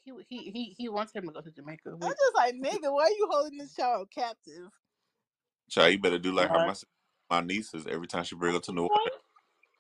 He 0.06 0.12
he 0.30 0.52
he 0.52 0.76
he 0.78 0.90
wants 0.90 1.14
him 1.14 1.26
to 1.28 1.34
go 1.34 1.42
to 1.42 1.52
Jamaica. 1.52 1.98
I'm 2.02 2.10
just 2.10 2.36
like, 2.36 2.56
nigga, 2.56 2.94
why 2.94 3.04
are 3.04 3.10
you 3.12 3.28
holding 3.32 3.58
this 3.60 3.76
child 3.76 4.10
captive? 4.12 4.70
child, 5.70 5.94
you 5.94 6.00
better 6.00 6.20
do 6.20 6.34
like 6.34 6.50
how 6.50 6.60
my 6.60 6.76
my 7.30 7.42
nieces 7.42 7.88
every 7.88 8.08
time 8.08 8.24
she 8.26 8.36
bring 8.36 8.54
her 8.54 8.60
to 8.62 8.72
New 8.74 8.84
Orleans 8.84 9.12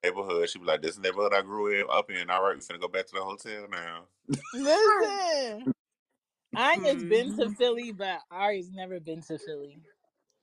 neighborhood, 0.03 0.49
she 0.49 0.59
be 0.59 0.65
like, 0.65 0.81
"This 0.81 0.91
is 0.91 0.97
the 0.97 1.03
neighborhood 1.03 1.33
I 1.33 1.41
grew 1.41 1.67
in, 1.81 1.87
up 1.91 2.11
in. 2.11 2.29
All 2.29 2.43
right, 2.43 2.55
we 2.55 2.61
finna 2.61 2.81
go 2.81 2.87
back 2.89 3.07
to 3.07 3.15
the 3.15 3.21
hotel 3.23 3.67
now." 3.69 4.07
Listen, 4.53 5.73
Anya's 6.55 7.03
been 7.05 7.33
to 7.33 7.49
Mhm. 7.49 7.55
Philly, 7.57 7.91
but 7.93 8.21
Ari's 8.31 8.71
never 8.71 8.99
been 8.99 9.21
to 9.23 9.39
Philly. 9.39 9.79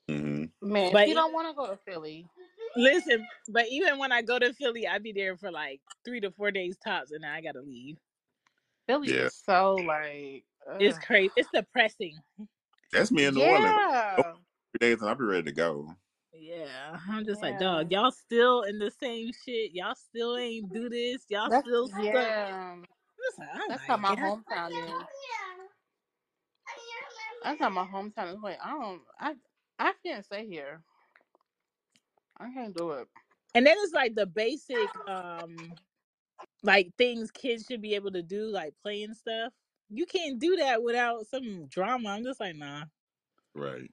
hmm 0.09 0.45
Man, 0.63 0.93
But 0.93 1.05
he 1.05 1.15
e- 1.15 1.15
don't 1.15 1.33
want 1.35 1.49
to 1.49 1.55
go 1.55 1.69
to 1.69 1.77
Philly. 1.79 2.27
Listen, 2.77 3.27
but 3.49 3.67
even 3.71 3.99
when 3.99 4.13
I 4.13 4.23
go 4.23 4.39
to 4.39 4.53
Philly, 4.55 4.87
I 4.87 4.99
be 4.99 5.13
there 5.13 5.37
for 5.37 5.51
like 5.51 5.81
three 6.05 6.21
to 6.21 6.31
four 6.31 6.51
days 6.51 6.77
tops, 6.85 7.13
and 7.13 7.25
then 7.25 7.31
I 7.31 7.41
gotta 7.41 7.61
leave. 7.61 7.97
Philly 8.87 9.09
Yeah, 9.09 9.27
is 9.27 9.35
so 9.45 9.77
like. 9.77 10.45
It's 10.81 10.97
ugh. 10.97 11.05
crazy. 11.05 11.33
It's 11.37 11.49
depressing. 11.53 12.15
that's 12.93 13.13
me 13.13 13.25
in 13.25 13.35
New 13.35 13.43
Orleans. 13.43 13.75
Oh, 13.79 13.91
yeah. 14.19 14.33
Three 14.79 14.89
days 14.91 15.01
and 15.01 15.09
I'll 15.11 15.15
be 15.15 15.25
ready 15.25 15.45
to 15.45 15.53
go. 15.53 15.95
Yeah, 16.33 16.99
I'm 17.09 17.25
just 17.25 17.43
like, 17.43 17.55
Yeah. 17.55 17.61
dog, 17.61 17.93
y'all 17.93 18.11
still 18.11 18.63
in 18.63 18.79
the 18.79 18.91
same 18.91 19.31
shit. 19.45 19.73
Y'all 19.73 19.95
still 19.95 20.37
ain't 20.37 20.73
do 20.73 20.89
this. 20.89 21.25
Y'all 21.29 21.49
That's 21.49 21.67
still 21.67 21.89
stuck. 21.89 22.05
yeah. 22.05 22.77
It's 23.29 23.39
like, 23.39 23.49
oh 23.55 23.67
That's 23.69 23.83
my 23.83 23.87
how 23.87 23.97
my 23.97 24.17
God. 24.17 24.19
hometown 24.19 24.71
is. 24.73 24.93
That's 27.45 27.61
how 27.61 27.69
my 27.71 27.85
hometown 27.85 28.35
is. 28.35 28.41
Wait, 28.43 28.57
I 28.63 28.71
don't. 28.71 29.03
I 29.21 29.35
I 29.79 29.93
can't 30.05 30.25
stay 30.25 30.47
here. 30.47 30.83
I 32.39 32.51
can't 32.53 32.77
do 32.77 32.93
it. 32.93 33.09
And 33.55 33.67
then 33.67 33.77
it's 33.81 33.93
like 33.93 34.15
the 34.15 34.27
basic, 34.27 34.89
um, 35.09 35.57
like 36.63 36.91
things 36.99 37.31
kids 37.31 37.67
should 37.69 37.83
be 37.83 37.95
able 37.95 38.11
to 38.13 38.23
do, 38.23 38.47
like 38.47 38.75
playing 38.83 39.15
stuff. 39.15 39.53
You 39.89 40.07
can't 40.07 40.39
do 40.39 40.57
that 40.57 40.83
without 40.83 41.27
some 41.27 41.67
drama. 41.67 42.11
I'm 42.11 42.25
just 42.25 42.41
like, 42.41 42.57
nah, 42.57 42.85
Right. 43.55 43.91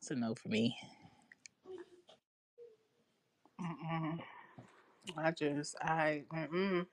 it's 0.00 0.10
a 0.10 0.14
no 0.14 0.34
for 0.34 0.48
me. 0.48 0.76
Mm-mm. 3.60 4.18
I 5.16 5.30
just 5.32 5.76
I 5.80 6.24
mm-mm. 6.32 6.86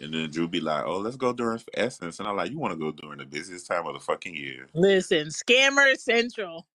And 0.00 0.12
then 0.12 0.30
Drew 0.30 0.48
be 0.48 0.60
like, 0.60 0.84
"Oh, 0.84 0.98
let's 0.98 1.16
go 1.16 1.32
during 1.32 1.60
Essence," 1.74 2.18
and 2.18 2.28
I'm 2.28 2.36
like, 2.36 2.50
"You 2.50 2.58
want 2.58 2.72
to 2.72 2.78
go 2.78 2.90
during 2.90 3.18
the 3.18 3.24
busiest 3.24 3.66
time 3.68 3.86
of 3.86 3.94
the 3.94 4.00
fucking 4.00 4.34
year?" 4.34 4.66
Listen, 4.74 5.28
scammer 5.28 5.96
central. 5.96 6.66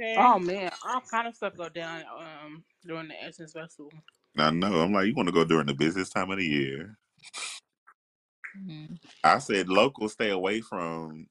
Okay. 0.00 0.18
oh 0.18 0.38
man, 0.40 0.70
all 0.86 1.02
kind 1.02 1.28
of 1.28 1.36
stuff 1.36 1.56
go 1.56 1.68
down 1.70 2.04
um 2.20 2.64
during 2.86 3.08
the 3.08 3.14
Essence 3.24 3.52
Festival. 3.54 3.92
I 4.38 4.50
know. 4.50 4.80
I'm 4.80 4.92
like, 4.92 5.06
"You 5.08 5.14
want 5.14 5.28
to 5.28 5.34
go 5.34 5.44
during 5.44 5.66
the 5.66 5.74
busiest 5.74 6.12
time 6.12 6.30
of 6.30 6.38
the 6.38 6.46
year?" 6.46 6.98
Mhm. 8.56 8.98
I 9.24 9.38
said, 9.38 9.68
"Locals 9.68 10.12
stay 10.14 10.30
away 10.30 10.60
from 10.62 11.28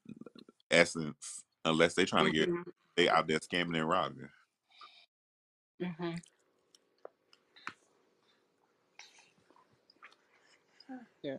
Essence 0.70 1.42
unless 1.64 1.94
they 1.94 2.04
trying 2.06 2.26
to 2.26 2.32
get 2.32 2.50
Mm-hmm. 2.50 2.62
they 2.96 3.08
out 3.08 3.28
there 3.28 3.40
scamming 3.40 3.78
and 3.78 3.88
robbing." 3.88 4.28
Mm-hmm. 5.82 6.16
Yeah. 11.22 11.36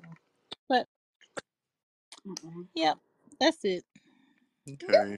But 0.69 0.87
Mm-mm. 2.27 2.67
yep, 2.75 2.97
that's 3.39 3.59
it. 3.65 3.83
Okay. 4.69 5.17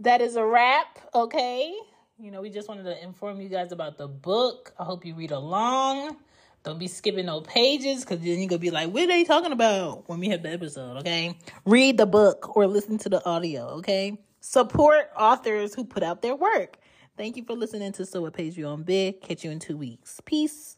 That 0.00 0.20
is 0.20 0.36
a 0.36 0.44
wrap, 0.44 0.98
okay? 1.14 1.74
You 2.18 2.30
know, 2.30 2.42
we 2.42 2.50
just 2.50 2.68
wanted 2.68 2.84
to 2.84 3.02
inform 3.02 3.40
you 3.40 3.48
guys 3.48 3.72
about 3.72 3.96
the 3.96 4.08
book. 4.08 4.74
I 4.78 4.84
hope 4.84 5.06
you 5.06 5.14
read 5.14 5.30
along. 5.30 6.16
Don't 6.64 6.78
be 6.78 6.88
skipping 6.88 7.26
no 7.26 7.40
pages 7.40 8.04
because 8.04 8.18
then 8.18 8.28
you're 8.28 8.36
going 8.36 8.48
to 8.48 8.58
be 8.58 8.70
like, 8.70 8.90
what 8.90 9.04
are 9.04 9.06
they 9.06 9.24
talking 9.24 9.52
about 9.52 10.08
when 10.08 10.18
we 10.18 10.28
have 10.30 10.42
the 10.42 10.50
episode, 10.50 10.98
okay? 10.98 11.38
Read 11.64 11.96
the 11.96 12.06
book 12.06 12.56
or 12.56 12.66
listen 12.66 12.98
to 12.98 13.08
the 13.08 13.24
audio, 13.24 13.68
okay? 13.78 14.18
Support 14.40 15.10
authors 15.16 15.74
who 15.74 15.84
put 15.84 16.02
out 16.02 16.22
their 16.22 16.34
work. 16.34 16.78
Thank 17.16 17.36
you 17.36 17.44
for 17.44 17.54
listening 17.54 17.92
to 17.92 18.04
So 18.04 18.20
What 18.22 18.34
Page 18.34 18.58
You 18.58 18.66
on 18.66 18.84
Bih. 18.84 19.20
Catch 19.22 19.44
you 19.44 19.50
in 19.50 19.58
two 19.58 19.76
weeks. 19.76 20.20
Peace. 20.24 20.76